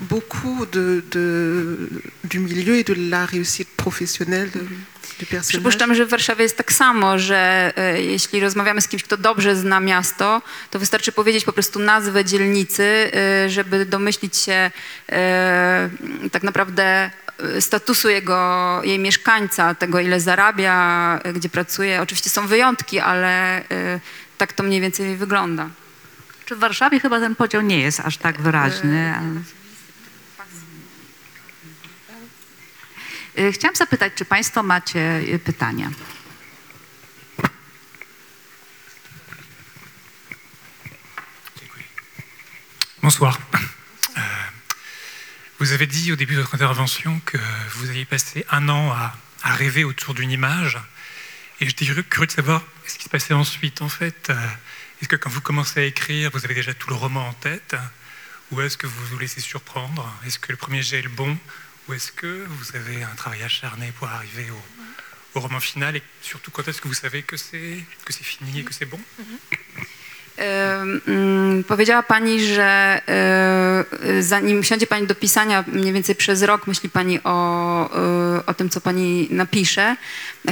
[0.00, 4.50] beaucoup du milieu et de la réussite professionnelle.
[5.48, 9.56] Przypuszczam, że w Warszawie jest tak samo, że e, jeśli rozmawiamy z kimś, kto dobrze
[9.56, 13.10] zna miasto, to wystarczy powiedzieć po prostu nazwę dzielnicy,
[13.44, 14.70] e, żeby domyślić się
[15.12, 15.90] e,
[16.32, 17.10] tak naprawdę
[17.56, 22.02] e, statusu jego, jej mieszkańca, tego ile zarabia, e, gdzie pracuje.
[22.02, 24.00] Oczywiście są wyjątki, ale e,
[24.38, 25.68] tak to mniej więcej wygląda.
[26.44, 29.14] Czy w Warszawie chyba ten podział nie jest aż tak wyraźny?
[29.18, 29.61] ale-
[33.52, 35.90] Chciałam zapytać, czy Państwo macie y, pytania?
[43.02, 43.38] Bonsoir.
[44.16, 44.20] Euh,
[45.58, 47.38] Vous avez dit au début de votre intervention que
[47.76, 49.14] vous aviez passé un an à,
[49.54, 50.78] rêver autour d'une image.
[51.60, 53.82] Et j'étais curieux, curieux de savoir ce qui se passait ensuite.
[53.82, 54.34] En fait, Euh,
[55.00, 57.74] est-ce que quand vous commencez à écrire, vous avez déjà tout le roman en tête?
[58.52, 60.12] Ou est-ce que vous vous laissez surprendre?
[60.26, 61.36] Est-ce que le premier jet est le bon?
[61.92, 66.02] Ou est-ce que vous avez un travail acharné pour arriver au, au roman final Et
[66.22, 68.98] surtout, quand est-ce que vous savez que c'est que c'est fini et que c'est bon
[70.38, 76.66] E, mm, Powiedziała Pani, że e, zanim siądzie Pani do pisania, mniej więcej przez rok
[76.66, 77.90] myśli Pani o,
[78.36, 79.96] e, o tym, co Pani napisze.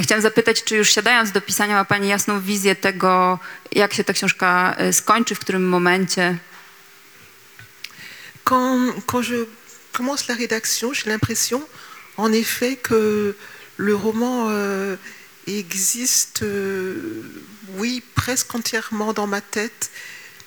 [0.01, 3.39] Chciałam zapytać, czy już siadając do pisania ma Pani jasną wizję tego,
[3.71, 6.37] jak się ta książka e, skończy, w którym momencie?
[8.43, 9.60] Quand, quand je
[9.91, 11.65] commence la rédaction, j'ai l'impression,
[12.17, 13.35] en effet, que
[13.77, 14.95] le roman euh,
[15.47, 17.23] existe, euh,
[17.77, 19.91] oui, presque entièrement dans ma tête.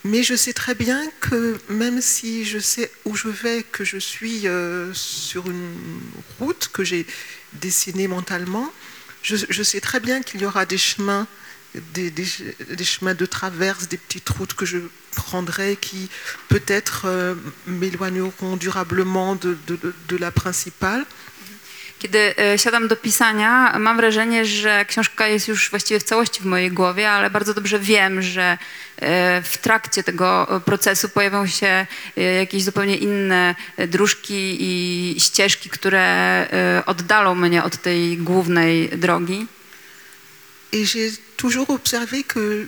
[0.04, 3.96] Mais je sais très bien que même si je sais où je vais, que je
[3.96, 5.74] suis euh, sur une
[6.38, 7.06] route que j'ai
[7.54, 8.70] dessinée mentalement,
[9.22, 11.26] je, je sais très bien qu'il y aura des chemins,
[11.94, 14.78] des, des- des chemins de traverse, des petites routes que je
[15.16, 16.08] prendrai qui
[16.48, 17.34] peut-être euh,
[17.66, 21.04] m'éloigneront durablement de, de- de- la principale.
[21.98, 26.44] Kiedy e, siadam do pisania, mam wrażenie, że książka jest już właściwie w całości w
[26.44, 28.58] mojej głowie, ale bardzo dobrze wiem, że
[28.96, 33.54] e, w trakcie tego procesu pojawią się e, jakieś zupełnie inne
[33.88, 36.04] dróżki i ścieżki, które
[36.86, 39.46] oddalą mnie od tej głównej drogi.
[40.74, 42.66] Et j'ai toujours observé que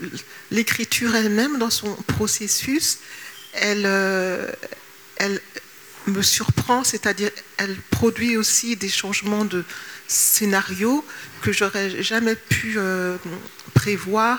[0.52, 3.00] l'écriture elle-même, dans son processus,
[3.52, 4.48] elle, euh,
[5.16, 5.40] elle
[6.06, 9.64] me surprend, c'est-à-dire elle produit aussi des changements de
[10.06, 11.04] scénario
[11.42, 13.16] que j'aurais jamais pu euh,
[13.74, 14.38] prévoir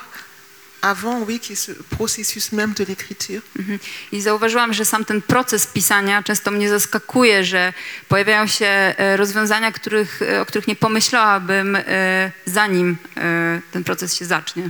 [0.81, 3.41] avant, oui, qui est ce processus même de l'écriture.
[3.59, 3.79] Mhm.
[4.11, 7.73] I zauważyłam, że sam ten proces pisania często mnie zaskakuje, że
[8.07, 14.15] pojawiają się e, rozwiązania, których, e, o których nie pomyślałabym, e, zanim e, ten proces
[14.15, 14.69] się zacznie.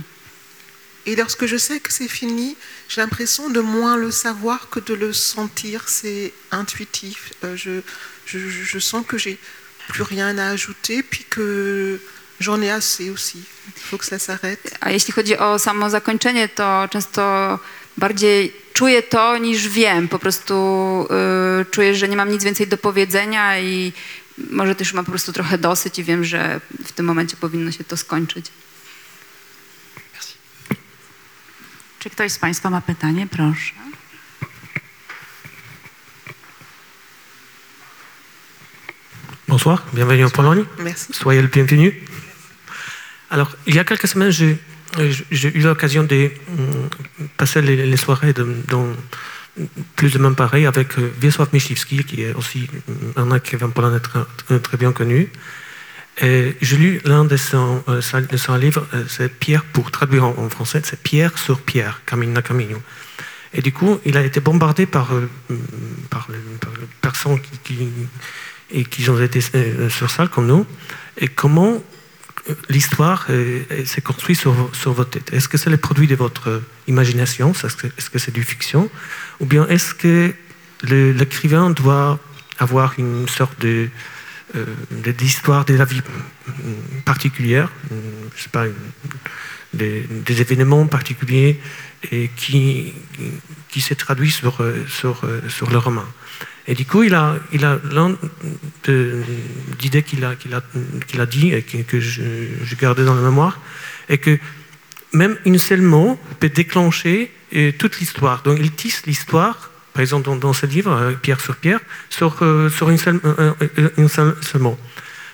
[1.06, 2.54] Et lorsque je sais que c'est fini,
[2.88, 5.88] j'ai l'impression de moins le savoir que de le sentir.
[5.88, 7.32] C'est intuitif.
[7.44, 7.80] Euh, je,
[8.26, 9.38] je, je sens que j'ai
[9.88, 11.98] plus rien à ajouter, puis que
[12.40, 13.38] j'en ai assez aussi.
[13.76, 14.76] Il faut que ça s'arrête.
[14.80, 17.58] A jeśli chodzi o samo zakończenie, to często
[17.96, 20.08] bardziej czuję to niż wiem.
[20.08, 20.54] Po prostu
[21.60, 23.92] y, czuję, że nie mam nic więcej do powiedzenia i
[24.50, 27.84] może też mam po prostu trochę dosyć i wiem, że w tym momencie powinno się
[27.84, 28.46] to skończyć.
[31.98, 33.26] Czy ktoś z Państwa ma pytanie?
[33.26, 33.72] Proszę.
[39.48, 40.64] Bonsoir, bienvenue en Pologne.
[40.78, 41.12] Merci.
[41.12, 42.07] Soyez le bienvenu.
[43.30, 44.58] Alors, il y a quelques semaines, j'ai
[45.54, 46.88] eu l'occasion de hum,
[47.36, 48.32] passer les, soirées
[48.68, 48.86] dans
[49.96, 52.68] plus ou moins pareil avec euh, Wiesław Myśliwski, qui est aussi
[53.16, 55.28] un écrivain polonais très, bien connu.
[56.20, 60.48] Et J'ai lu l'un de son, euh, de livre, euh, c'est Pierre, pour traduire en,
[60.48, 62.78] français, c'est Pierre sur Pierre, Camino Camino.
[63.52, 65.28] Et du coup, il a été bombardé par, euh,
[66.10, 67.76] par, le- par les personnes qui,
[68.84, 70.66] qui- ont été euh, sur ça, comme nous.
[71.16, 71.78] Et comment euh,
[72.68, 76.48] l'histoire euh, s'est construite sur, sur votre tête Est-ce que c'est le produit de votre
[76.50, 78.90] euh, imagination Est-ce que c'est du fiction
[79.40, 80.32] Ou bien est-ce que
[80.82, 82.18] l'écrivain doit
[82.58, 83.88] avoir une sorte euh,
[85.18, 86.52] d'histoire de la vie euh,
[87.04, 88.28] particulière, une-
[89.74, 91.60] des, des événements particuliers
[92.10, 92.94] et qui,
[93.68, 96.04] qui se traduit sur, sur, sur le roman?
[96.70, 98.14] Et du coup, il a, il a l'un
[98.84, 103.58] d'idées qu'il a, qu'il dit et que, que je, gardais dans la mémoire,
[104.10, 104.38] est que
[105.14, 108.42] même une seule mot peut déclencher euh, toute l'histoire.
[108.42, 112.68] Donc il tisse l'histoire, par exemple dans, ce livre, euh, Pierre sur Pierre, sur, euh,
[112.86, 114.78] une seule, mot.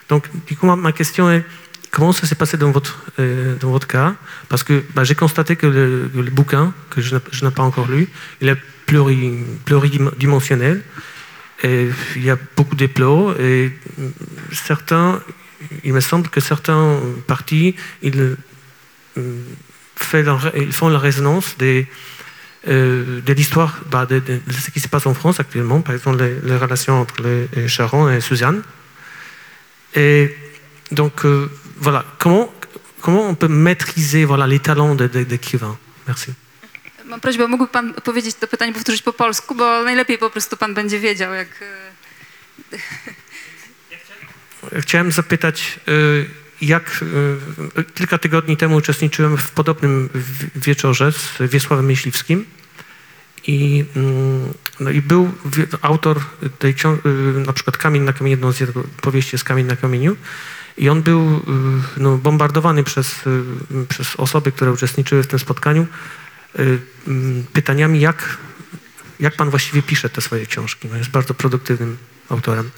[0.08, 1.44] Donc du coup, ma, question est,
[1.90, 3.02] comment ça s'est passé dans votre,
[3.60, 4.14] dans votre cas?
[4.48, 7.88] Parce que bah, j'ai constaté que le, bouquin, que je n'ai- je n'ai pas encore
[7.88, 8.06] lu,
[8.40, 8.56] il est
[8.86, 9.32] pluri,
[9.64, 10.84] pluridimensionnel.
[11.62, 13.72] Il y a beaucoup de plots et
[14.52, 15.22] certains,
[15.84, 18.36] il me semble que certains parties, ils,
[19.16, 21.56] ils font la résonance
[22.66, 26.56] euh, de l'histoire bah, de, ce qui se passe en France actuellement, par exemple les,
[26.56, 28.62] relations entre les, Charon et Suzanne.
[29.94, 30.34] Et
[30.90, 32.52] donc euh, voilà, comment,
[33.06, 35.38] on peut maîtriser voilà, les talents de- de-
[36.06, 36.32] Merci.
[37.14, 40.74] Mam prośbę, mógłby Pan powiedzieć to pytanie, powtórzyć po polsku, bo najlepiej po prostu Pan
[40.74, 41.48] będzie wiedział, jak...
[44.72, 46.26] e, Chciałem zapytać, y,
[46.62, 47.00] jak
[47.78, 50.08] y, kilka tygodni temu uczestniczyłem w podobnym
[50.54, 52.46] wieczorze z Wiesławem Myśliwskim
[53.46, 55.32] I, mm, no i był
[55.82, 56.20] autor
[56.58, 56.74] tej
[57.46, 60.16] na przykład Kamień na kamieniu, jedną z jego powieści jest Kamień na kamieniu.
[60.76, 61.40] I on był
[61.96, 63.14] no, bombardowany przez,
[63.88, 65.86] przez osoby, które uczestniczyły w tym spotkaniu
[67.52, 68.38] pytaniami, jak,
[69.20, 70.88] jak pan właściwie pisze te swoje książki.
[70.90, 71.96] No, jest bardzo produktywnym
[72.28, 72.70] autorem.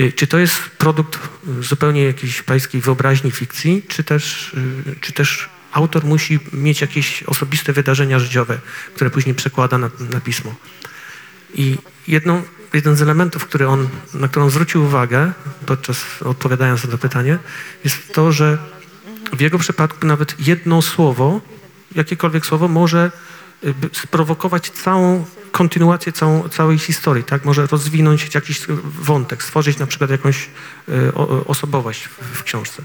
[0.00, 1.18] Y, Czy to jest produkt
[1.58, 7.22] y, zupełnie jakiejś pańskiej wyobraźni, fikcji, czy też, y, czy też autor musi mieć jakieś
[7.22, 8.58] osobiste wydarzenia życiowe,
[8.94, 10.54] które później przekłada na, na pismo?
[11.54, 11.78] I
[12.08, 15.32] jedną, jeden z elementów, który on, na który on zwrócił uwagę,
[15.66, 17.38] podczas odpowiadając na to pytanie,
[17.84, 18.58] jest to, że
[19.32, 21.40] w jego przypadku nawet jedno słowo,
[21.94, 23.10] jakiekolwiek słowo, może
[23.64, 27.44] y, sprowokować całą kontynuację całą, całej historii, tak?
[27.44, 30.48] Może rozwinąć jakiś wątek, stworzyć na przykład jakąś
[30.88, 31.14] y,
[31.46, 32.82] osobowość w, książce.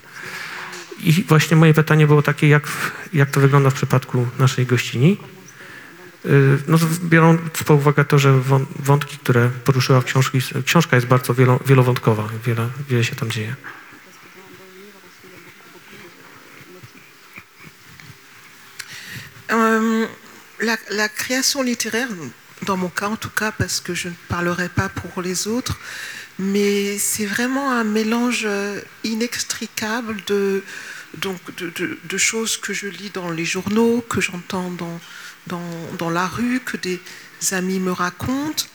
[0.99, 2.67] I właśnie moje pytanie było takie, jak,
[3.13, 5.17] jak to wygląda w przypadku naszej gościni.
[6.25, 11.07] Y, No, biorąc pod uwagę to, że wą- wątki, które poruszyła w książki, książka jest
[11.07, 13.55] bardzo wielo, wielowątkowa, wiele, wiele się tam dzieje.
[19.51, 20.05] Euh,
[20.59, 22.09] la, création littéraire,
[22.65, 25.79] dans mon cas en tout cas, parce que je ne parlerai pas pour les autres,
[26.39, 30.63] mais c'est vraiment un mélange euh, inextricable de,
[32.17, 34.71] choses que je lis dans les journaux, que j'entends
[35.47, 36.99] dans, la rue, que des
[37.51, 38.65] amis me racontent,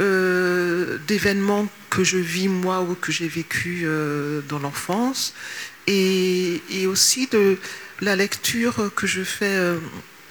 [0.00, 3.86] euh, d'événements que je vis moi ou que j'ai vécu
[4.48, 5.34] dans l'enfance,
[5.86, 7.58] et aussi de
[8.00, 9.78] la lecture que je fais euh,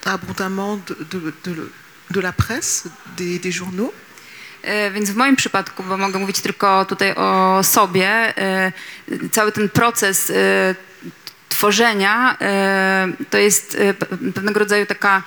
[0.06, 1.70] abondamment de, de- de-
[2.12, 2.88] de la presse,
[3.18, 3.94] des, des journaux.
[4.64, 8.72] E, Więc w moim przypadku, bo mogę mówić tylko tutaj o sobie, e,
[9.32, 10.34] cały ten proces e,
[11.50, 12.38] tworzenia
[13.30, 15.24] to jest pe- pewnego rodzaju taka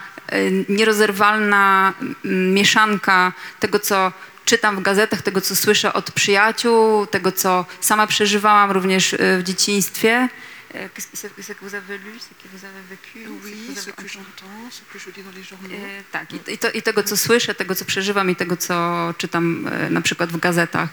[0.69, 4.13] nierozerwalna mieszanka tego, co
[4.45, 10.29] czytam w gazetach, tego, co słyszę od przyjaciół, tego, co sama przeżywałam również w dzieciństwie.
[10.75, 13.45] E, Qu'est-ce que c'est- c'est que vous avez lu, c'est que vous avez vécu, que
[13.47, 15.69] Oui, ce que j'entends, ce que je lis dans les journaux.
[15.75, 18.75] E, Tak, i, i, to, i tego, co słyszę, tego, co przeżywam i tego, co
[19.19, 20.89] czytam e, na przykład w gazetach.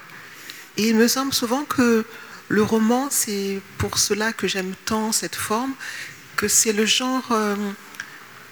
[0.78, 2.04] Et il me semble souvent que
[2.50, 5.74] le roman, c'est pour cela que j'aime tant cette forme,
[6.36, 7.56] que c'est le genre euh,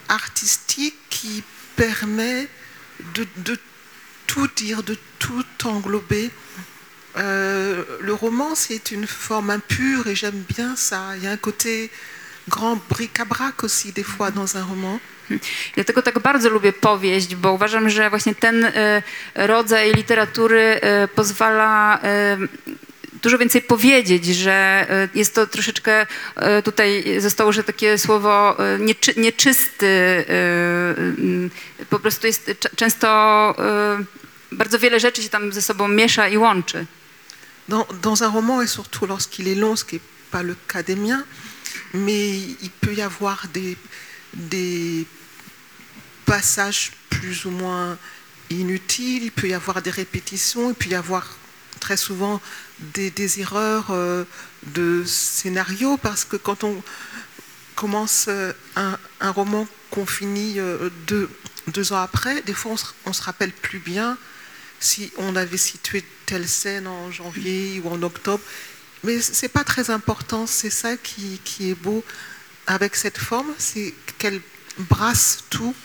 [0.08, 1.44] artistique qui
[1.76, 2.48] permet
[3.14, 3.58] de, de
[4.28, 6.30] tout dire, de tout englober.
[7.18, 11.16] Euh, le roman, c'est une forme impure et j'aime bien ça.
[11.18, 11.90] Il y a un côté
[12.50, 15.00] grand bric-à-brac aussi des fois dans un roman.
[15.76, 19.02] Dlatego tak bardzo lubię powieść, bo uważam, że właśnie ten e,
[19.36, 22.38] rodzaj literatury e, pozwala e,
[23.24, 26.08] dużo więcej powiedzieć, że jest to troszeczkę,
[26.64, 30.24] tutaj zostało użyte takie słowo nieczy, nieczysty, e,
[30.98, 31.50] m,
[31.90, 33.56] po prostu jest często
[34.52, 36.86] bardzo wiele rzeczy się tam ze sobą miesza i łączy.
[37.68, 40.96] Dans, un roman, et surtout lorsqu'il est long, ce qui n'est pas le cas des
[40.96, 41.26] miens,
[41.94, 45.08] mais il peut y avoir des,
[46.26, 47.98] passages plus ou moins
[48.52, 51.38] inutiles, il peut y avoir des répétitions, il peut y avoir
[51.80, 52.40] très souvent
[52.80, 54.26] des, erreurs euh,
[54.68, 56.84] de scénario, parce que quand on
[57.76, 61.30] commence euh, un, roman qu'on finit euh, deux,
[61.68, 64.18] deux ans après, des fois on ne se rappelle plus bien
[64.86, 68.44] si on avait situé telle scène en janvier ou en octobre.
[69.04, 72.04] Mais ce n'est pas très important, c'est ça qui, qui est beau
[72.68, 74.42] avec cette forme, c'est qu'elle
[74.78, 75.76] brasse tout.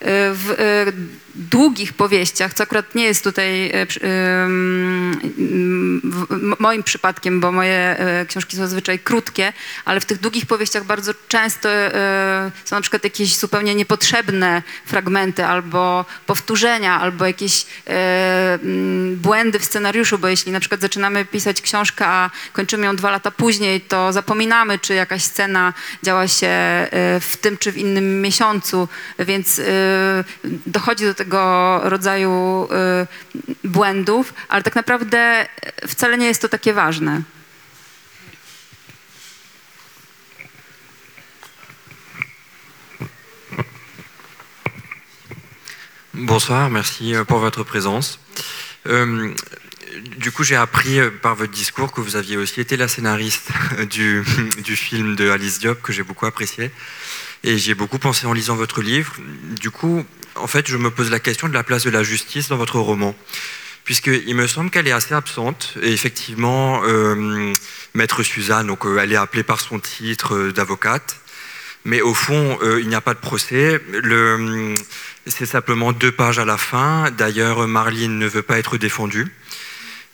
[0.00, 0.92] E, W e,
[1.34, 5.20] długich powieściach, co akurat nie jest tutaj e, m-
[6.58, 9.52] moim przypadkiem, bo moje e, książki są zazwyczaj krótkie,
[9.84, 15.44] ale w tych długich powieściach bardzo często e, są na przykład jakieś zupełnie niepotrzebne fragmenty
[15.44, 18.58] albo powtórzenia, albo jakieś e,
[19.16, 23.30] błędy w scenariuszu, bo jeśli na przykład zaczynamy pisać książkę, a kończymy ją dwa lata
[23.30, 25.72] później, to zapominamy, czy jakaś scena
[26.02, 26.88] działa się e,
[27.20, 28.88] w tym czy w innym miesiącu,
[29.18, 29.64] więc e,
[30.66, 32.68] dochodzi do tego rodzaju
[33.64, 35.46] błędów, ale tak naprawdę
[35.86, 37.22] wcale nie jest to takie ważne.
[46.18, 48.18] Bonsoir, merci euh, pour votre présence.
[48.88, 49.32] Euh,
[50.16, 53.50] du coup, j'ai appris euh, par votre discours que vous aviez aussi été la scénariste
[53.88, 54.24] du,
[54.64, 56.72] du film de Alice Diop que j'ai beaucoup apprécié.
[57.44, 59.14] Et j'y ai beaucoup pensé en lisant votre livre.
[59.60, 60.04] Du coup,
[60.34, 62.78] en fait, je me pose la question de la place de la justice dans votre
[62.78, 63.14] roman.
[63.84, 65.74] Puisqu'il me semble qu'elle est assez absente.
[65.82, 67.52] Et effectivement, euh,
[67.94, 71.16] Maître Suzanne, donc, euh, elle est appelée par son titre euh, d'avocate.
[71.84, 73.80] Mais au fond, il n'y a pas de procès.
[75.26, 77.10] C'est simplement deux pages à la fin.
[77.16, 79.32] D'ailleurs, Marlene ne veut pas être défendue,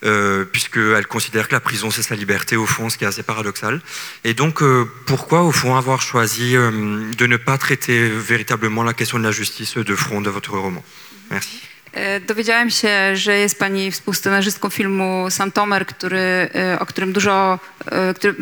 [0.05, 3.23] euh, puisqu'elle considère que la prison, c'est sa liberté, au fond, ce qui est assez
[3.23, 3.81] paradoxal.
[4.23, 8.93] Et donc, euh, pourquoi, au fond, avoir choisi euh, de ne pas traiter véritablement la
[8.93, 10.83] question de la justice de front de votre roman?
[11.31, 11.61] Merci.
[11.95, 16.19] E, Dowiedziałem się, że jest pani współscenarzystką filmu Santomer, który,
[16.55, 18.35] e, o którym dużo, e, który,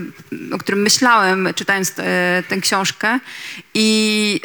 [0.51, 1.93] o którym myślałem czytając
[2.47, 3.19] tę książkę
[3.73, 4.41] i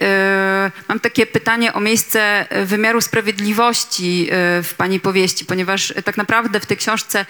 [0.89, 4.29] mam takie pytanie o miejsce wymiaru sprawiedliwości
[4.63, 7.27] w pani powieści, ponieważ tak naprawdę w tej książce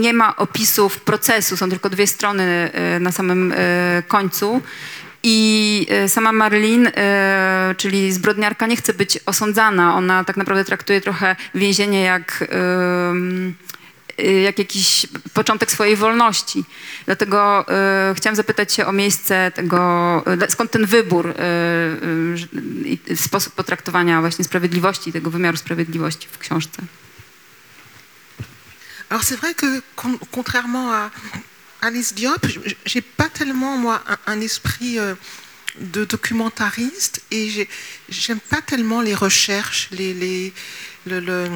[0.00, 2.70] nie ma opisów procesu, są tylko dwie strony
[3.00, 3.54] na samym
[4.08, 4.62] końcu.
[5.26, 9.94] I e, sama Marlene, e, czyli zbrodniarka, nie chce być osądzana.
[9.94, 12.44] Ona tak naprawdę traktuje trochę więzienie jak,
[14.18, 16.64] e, jak jakiś początek swojej wolności.
[17.06, 17.66] Dlatego
[18.14, 21.34] chciałam zapytać się o miejsce tego, skąd ten wybór,
[23.14, 26.82] sposób potraktowania właśnie sprawiedliwości, tego wymiaru sprawiedliwości w książce.
[29.10, 31.10] Alors c'est vrai que con- contrairement à
[31.84, 32.46] Alice Diop,
[32.86, 35.14] j'ai pas tellement moi un, un esprit euh,
[35.80, 37.68] de documentariste et j'ai-
[38.08, 40.52] j'aime pas tellement les recherches, les, les-
[41.06, 41.50] le, le-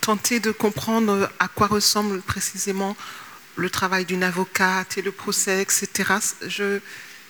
[0.00, 2.96] tenter de comprendre à quoi ressemble précisément
[3.56, 5.86] le travail d'une avocate et le procès, etc.
[6.46, 6.78] Je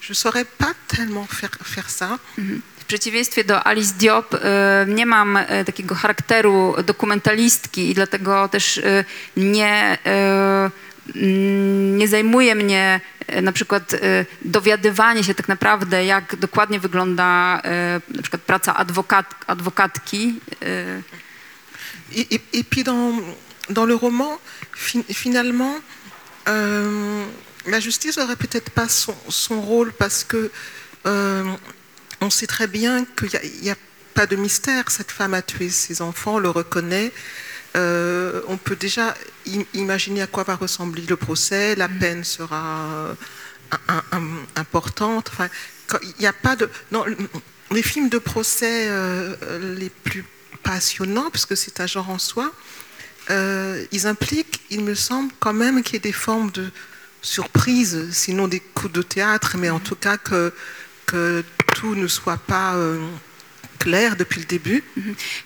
[0.01, 2.19] je saurais pas tellement faire faire ça.
[2.39, 8.79] W przeciwieństwie do Alice Diop e, nie mam e, takiego charakteru dokumentalistki i dlatego też
[8.79, 9.05] e,
[9.37, 10.71] nie, mm,
[11.15, 13.99] nie zajmuje mnie e, na przykład e,
[14.43, 20.41] dowiadywanie się tak naprawdę, jak dokładnie wygląda e, na przykład praca adwokat, adwokatki.
[22.53, 23.13] Et, puis dans,
[23.69, 24.39] dans le roman,
[24.75, 25.75] fin- finalement,
[26.49, 27.27] euh,
[27.67, 30.51] la justice n'aurait peut-être pas son, son rôle parce que
[31.07, 31.45] euh,
[32.21, 33.77] on sait très bien qu'il n'y a, y a
[34.15, 34.91] pas de mystère.
[34.91, 37.13] Cette femme a tué ses enfants, on le reconnaît.
[37.79, 39.15] Euh, on peut déjà
[39.47, 41.75] im- imaginer à quoi va ressembler le procès.
[41.77, 43.15] La peine sera euh,
[43.89, 45.31] un- un- un- importante.
[45.33, 45.49] Enfin,
[46.03, 46.69] il n'y a pas de.
[46.91, 47.05] Dans
[47.71, 50.25] les films de procès euh, les plus
[50.63, 52.53] passionnants, parce que c'est un genre en soi,
[53.31, 56.71] euh, ils impliquent, il me semble, quand même qu'il y ait des formes de
[57.23, 60.53] surprise, sinon des coups de théâtre, mais en tout cas que,
[61.07, 61.45] que
[61.75, 62.99] tout ne soit pas euh,
[63.83, 64.83] clair depuis le début.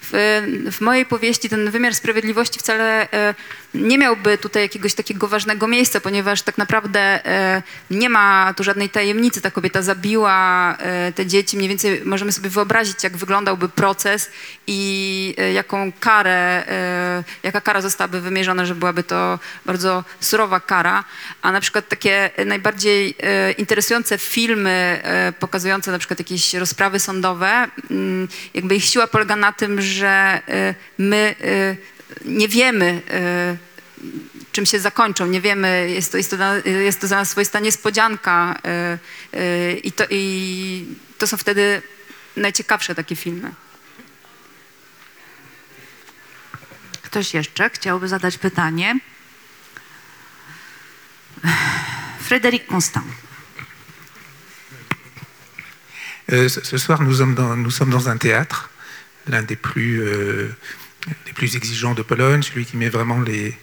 [0.02, 0.42] W,
[0.72, 3.34] w mojej powieści ten wymiar sprawiedliwości wcale e,
[3.74, 8.90] nie miałby tutaj jakiegoś takiego ważnego miejsca, ponieważ tak naprawdę e, nie ma tu żadnej
[8.90, 9.40] tajemnicy.
[9.40, 11.56] Ta kobieta zabiła e, te dzieci.
[11.56, 14.30] Mniej więcej możemy sobie wyobrazić, jak wyglądałby proces
[14.66, 21.04] i e, jaką karę, e, jaka kara zostałaby wymierzona, że byłaby to bardzo surowa kara.
[21.42, 25.02] A na przykład takie najbardziej e, interesujące filmy
[25.40, 28.21] pokazujące na przykład jakieś rozprawy sądowe, mm,
[28.54, 31.76] jakby ich siła polega na tym, że e, my e,
[32.24, 33.56] nie wiemy, e,
[34.52, 37.60] czym się zakończą, nie wiemy, jest to, jest to, dla- jest to za nas swoista
[37.60, 38.58] niespodzianka
[39.82, 40.86] i to, i
[41.18, 41.82] to są wtedy
[42.36, 43.52] najciekawsze takie filmy.
[47.02, 48.98] Ktoś jeszcze chciałby zadać pytanie?
[52.28, 53.06] Frédéric Constant.
[56.32, 58.70] Euh, ce soir, nous sommes dans, un théâtre,
[59.28, 60.48] l'un des plus, euh,
[61.26, 63.54] des plus exigeants de Pologne, celui qui met vraiment les,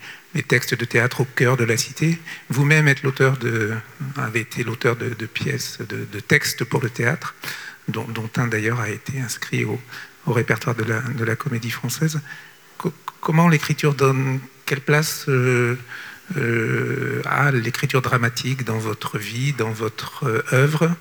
[0.48, 2.20] textes de théâtre au cœur de la cité.
[2.50, 3.74] Vous-même êtes l'auteur de,
[4.16, 7.34] avez été l'auteur de, pièces, de, textes pour le théâtre,
[7.88, 9.80] dont, un d'ailleurs a été inscrit au,
[10.28, 12.22] répertoire de la, comédie française.
[12.78, 15.76] Co- comment l'écriture donne, quelle place euh,
[16.38, 20.96] euh, l'écriture dramatique dans votre vie, dans votre œuvre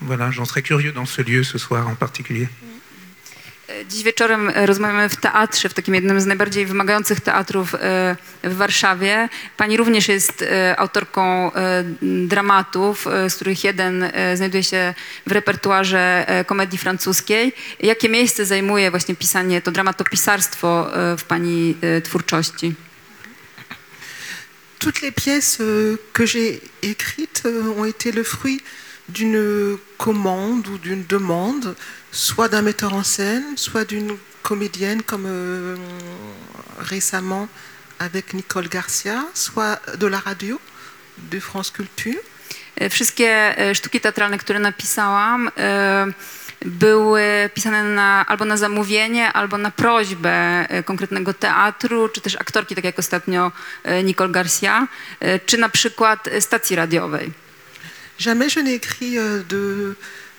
[0.00, 2.48] Voilà, j'en serais curieux dans ce lieu ce soir en particulier.
[3.88, 7.78] Dziś wieczorem e, rozmawiamy w teatrze, w takim jednym z najbardziej wymagających teatrów e,
[8.44, 9.28] w Warszawie.
[9.56, 11.50] Pani również jest e, autorką
[12.02, 14.94] dramatów, z których jeden znajduje się
[15.26, 17.52] w repertuarze komedii francuskiej.
[17.80, 22.74] Jakie miejsce zajmuje właśnie pisanie, to dramatopisarstwo w Pani twórczości?
[24.78, 25.58] Toutes les pièces
[26.12, 27.42] que j'ai écrites
[27.78, 28.62] ont été le fruit
[29.08, 31.74] d'une commande ou d'une demande,
[32.12, 35.76] soit d'un metteur en scène, soit d'une comédienne comme euh,
[36.78, 37.48] récemment
[37.98, 40.60] avec Nicole Garcia, soit de la radio,
[41.30, 42.20] de France Culture.
[42.76, 46.06] E, Wszystkie e, sztuki teatralne, które napisałam, e,
[46.64, 52.84] były pisane na, albo na zamówienie, albo na prośbę konkretnego teatru, czy też aktorki, tak
[52.84, 53.52] jak ostatnio
[54.04, 54.88] Nicole Garcia,
[55.46, 57.32] czy na przykład stacji radiowej.
[58.18, 59.94] Jamais je n'ai écrit euh, de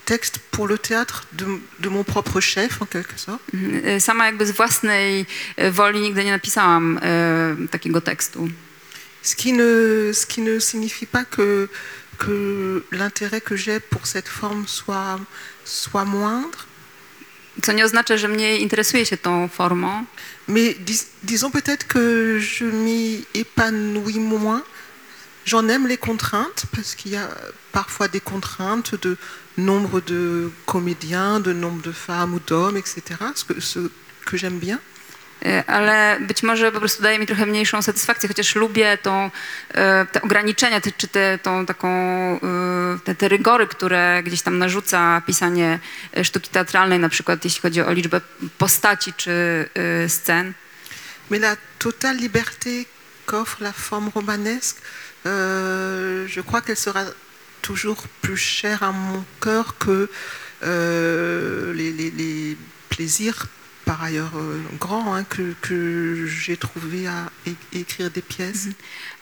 [0.06, 1.46] texte pour le théâtre de,
[1.80, 3.42] de mon propre chef, en quelque sorte.
[3.54, 3.82] Mhm.
[3.86, 5.26] E, Sama jakby z własnej
[5.58, 8.50] e, woli nigdy nie napisałam e, takiego tekstu.
[9.22, 11.68] Ce qui ne, ce qui ne signifie pas que,
[12.18, 15.20] que l'intérêt que j'ai pour cette forme soit,
[15.66, 16.58] soit moindre.
[17.62, 20.06] Co nie oznacza, że mniej interesuje się tą formą,
[20.48, 24.64] Mais dis- disons peut-être que je m'y épanouis moins.
[25.50, 27.28] J'en aime les contraintes parce qu'il y a
[27.72, 29.18] parfois des contraintes de
[29.58, 33.02] nombre de comédiens, de nombre de femmes ou d'hommes, etc.
[33.34, 33.80] Ce que, ce
[34.28, 34.80] que j'aime bien.
[35.46, 39.32] E, ale być może po prostu daje mi trochę mniejszą satysfakcję, chociaż lubię tą,
[39.74, 42.40] e, te ograniczenia, te, czy te, tą taką, e,
[43.04, 45.80] te, te rygory, które gdzieś tam narzuca pisanie
[46.24, 48.22] sztuki teatralnej, na przykład jeśli chodzi o liczbę
[48.58, 49.66] postaci czy
[50.08, 50.54] scen.
[51.30, 52.99] Mais la totale liberté
[53.30, 54.78] qu'offre la forme romanesque,
[55.26, 57.04] euh, je crois qu'elle sera
[57.62, 60.10] toujours plus chère à mon cœur que
[60.64, 62.58] euh, les, les- les
[62.90, 63.40] plaisirs,
[63.86, 67.30] par ailleurs euh, grands, hein, que, que j'ai trouvé à
[67.74, 68.68] écrire des pièces.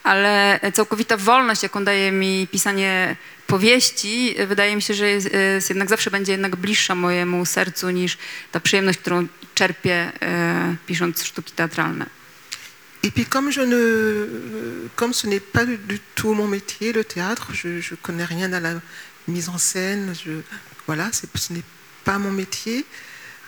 [0.04, 3.16] Ale całkowita wolność, jaką daje mi pisanie
[3.48, 7.90] powieści, e, wydaje mi się, że jest, jest jednak zawsze będzie jednak bliższa mojemu sercu
[7.90, 8.18] niż
[8.52, 12.06] ta przyjemność, którą czerpię e, pisząc sztuki teatralne.
[13.04, 17.50] Et puis comme je ne, comme ce n'est pas du, tout mon métier, le théâtre,
[17.54, 18.74] je, je connais rien à la
[19.28, 20.14] mise en scène,
[20.88, 21.64] voilà, ce n'est
[22.04, 22.86] pas mon métier.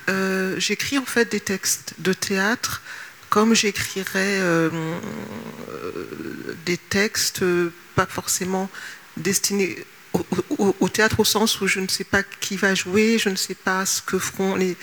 [0.10, 2.82] Euh, J'écris en fait des textes de théâtre
[3.30, 4.70] comme j'écrirais euh,
[6.66, 8.70] des textes euh, pas forcément
[9.18, 9.86] destinés
[10.58, 13.36] au- au théâtre au sens où je ne sais pas qui va jouer, je ne
[13.36, 14.76] sais pas ce que feront les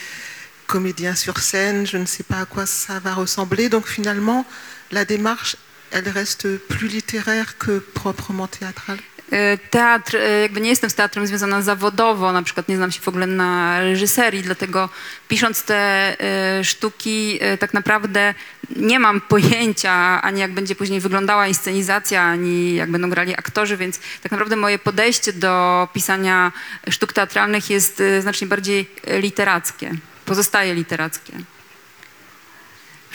[0.67, 3.69] comédiens sur scène, je ne sais pas à quoi ça va ressembler.
[3.69, 4.45] Donc finalement,
[4.91, 5.57] la démarche,
[5.91, 8.99] elle reste plus littéraire que proprement théâtrale.
[9.33, 13.01] E, Teatr, e, jakby nie jestem z teatrem związana zawodowo, na przykład nie znam się
[13.01, 14.89] w ogóle na reżyserii, dlatego
[15.29, 15.77] pisząc te
[16.21, 18.35] e, sztuki tak naprawdę
[18.77, 24.01] nie mam pojęcia ani jak będzie później wyglądała inscenizacja, ani jak będą grali aktorzy, więc
[24.23, 26.53] tak naprawdę moje podejście do pisania
[26.91, 29.91] sztuk teatralnych jest znacznie bardziej literackie,
[30.27, 31.33] pozostaje literackie.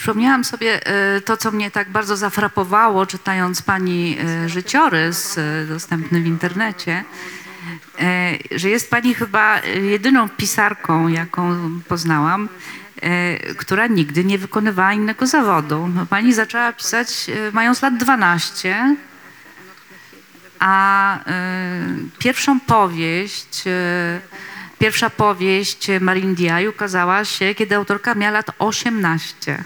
[0.01, 6.21] Przypomniałam sobie e, to, co mnie tak bardzo zafrapowało, czytając pani e, życiorys e, dostępny
[6.21, 7.03] w internecie,
[8.51, 12.49] że jest pani chyba jedyną pisarką, jaką poznałam,
[13.57, 15.87] która nigdy nie wykonywała innego zawodu.
[15.95, 18.95] No, Pani zaczęła pisać mając lat 12,
[20.59, 21.19] a
[22.19, 23.63] pierwszą powieść,
[24.81, 29.63] pierwsza powieść Marin Diay ukazała się, kiedy autorka miała lat 18.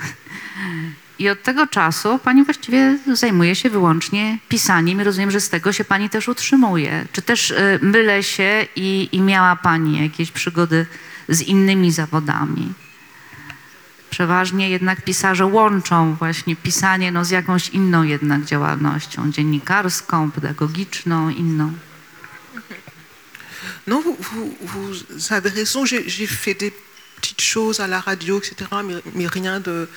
[1.19, 5.73] I od tego czasu pani właściwie zajmuje się wyłącznie pisaniem i rozumiem, że z tego
[5.73, 7.05] się pani też utrzymuje.
[7.11, 10.85] Czy też e, mylę się i, i miała pani jakieś przygody
[11.29, 12.73] z innymi zawodami?
[14.09, 21.73] Przeważnie jednak pisarze łączą właśnie pisanie no, z jakąś inną jednak działalnością, dziennikarską, pedagogiczną, inną.
[23.87, 24.93] Non, vous, vous, vous
[25.33, 26.73] avez raison, j'ai fait des
[27.17, 29.87] petites choses à la radio, etc., mais, mais rien de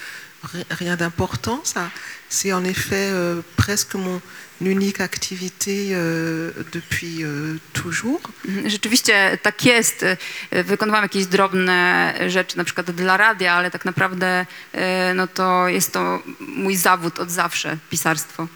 [0.53, 1.61] ri- rien d'important.
[1.65, 1.91] Ça,
[2.29, 4.21] c'est en effet euh, presque mon
[4.61, 8.21] unique activité euh, depuis euh, toujours.
[8.45, 10.03] Mhm, Rzeczywiście tak jest.
[10.03, 15.69] E, Wykonywałam jakieś drobne rzeczy, na przykład dla radia, ale tak naprawdę e, no to
[15.69, 18.49] jest to mój zawód od zawsze, pisarstwo.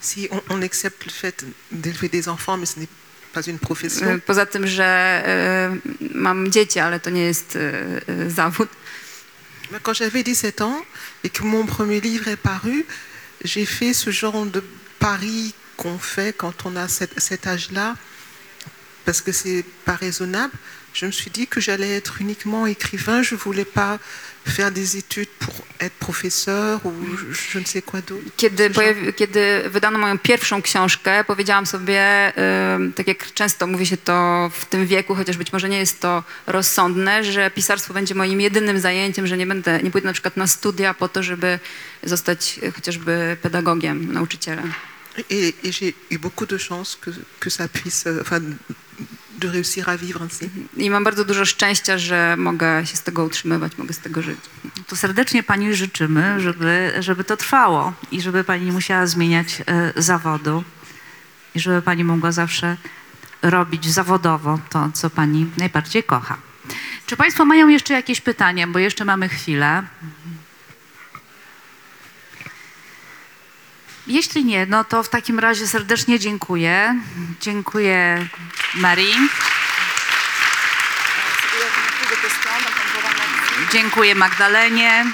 [0.00, 2.88] Si on, on accepte le fait d'élever des enfants, mais ce n'est
[3.46, 4.20] une profession.
[4.26, 5.22] Poza tym, że
[6.14, 7.58] mam dzieci, ale to nie jest
[8.28, 8.68] zawód.
[9.70, 10.82] Mais Quand j'avais 17 ans
[11.24, 12.86] et que mon premier livre est paru,
[13.44, 14.62] j'ai fait ce genre de
[14.98, 17.94] pari qu'on fait quand on a cet, cet âge-là,
[19.04, 20.52] parce que c'est pas raisonnable.
[20.94, 23.98] Je me suis dit que j'allais être uniquement écrivain, je voulais pas
[24.50, 26.92] faire des études pour être professeur ou
[27.52, 28.24] je, ne sais quoi d'autre.
[28.36, 33.96] Kiedy, pojawi, kiedy wydano moją pierwszą książkę, powiedziałam sobie, e, tak jak często mówi się
[33.96, 38.40] to w tym wieku, chociaż być może nie jest to rozsądne, że pisarstwo będzie moim
[38.40, 41.58] jedynym zajęciem, że nie będę, nie pójdę na przykład na studia po to, żeby
[42.02, 44.72] zostać e, chociażby pedagogiem, nauczycielem.
[45.30, 47.10] Et, et j'ai eu beaucoup de chance que,
[47.40, 48.40] que ça puisse, enfin,
[49.38, 50.50] de réussir à vivre ainsi.
[50.76, 54.38] I mam bardzo dużo szczęścia, że mogę się z tego utrzymywać, mogę z tego żyć.
[54.86, 60.02] To serdecznie Pani życzymy, żeby, żeby to trwało i żeby Pani nie musiała zmieniać e,
[60.02, 60.64] zawodu
[61.54, 62.76] i żeby Pani mogła zawsze
[63.42, 66.36] robić zawodowo to, co Pani najbardziej kocha.
[67.06, 69.82] Czy Państwo mają jeszcze jakieś pytania, bo jeszcze mamy chwilę.
[74.08, 77.00] Jeśli nie, no to w takim razie serdecznie dziękuję.
[77.40, 78.28] Dziękuję
[78.74, 79.14] Marii.
[83.72, 85.04] Dziękuję Magdalenie.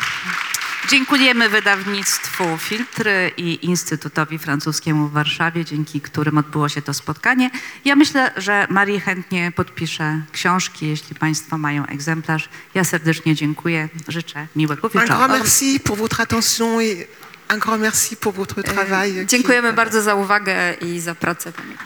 [0.91, 7.51] Dziękujemy wydawnictwu Filtry i Instytutowi Francuskiemu w Warszawie, dzięki którym odbyło się to spotkanie.
[7.85, 12.49] Ja myślę, że Marii chętnie podpisze książki, jeśli Państwo mają egzemplarz.
[12.75, 13.89] Ja serdecznie dziękuję.
[14.09, 15.33] Życzę miłego Un grand wieczoru.
[15.33, 19.12] merci pour votre attention et un grand merci pour votre travail.
[19.12, 21.53] qui est- Dziękujemy bardzo za uwagę i za pracę.
[21.53, 21.77] Pani.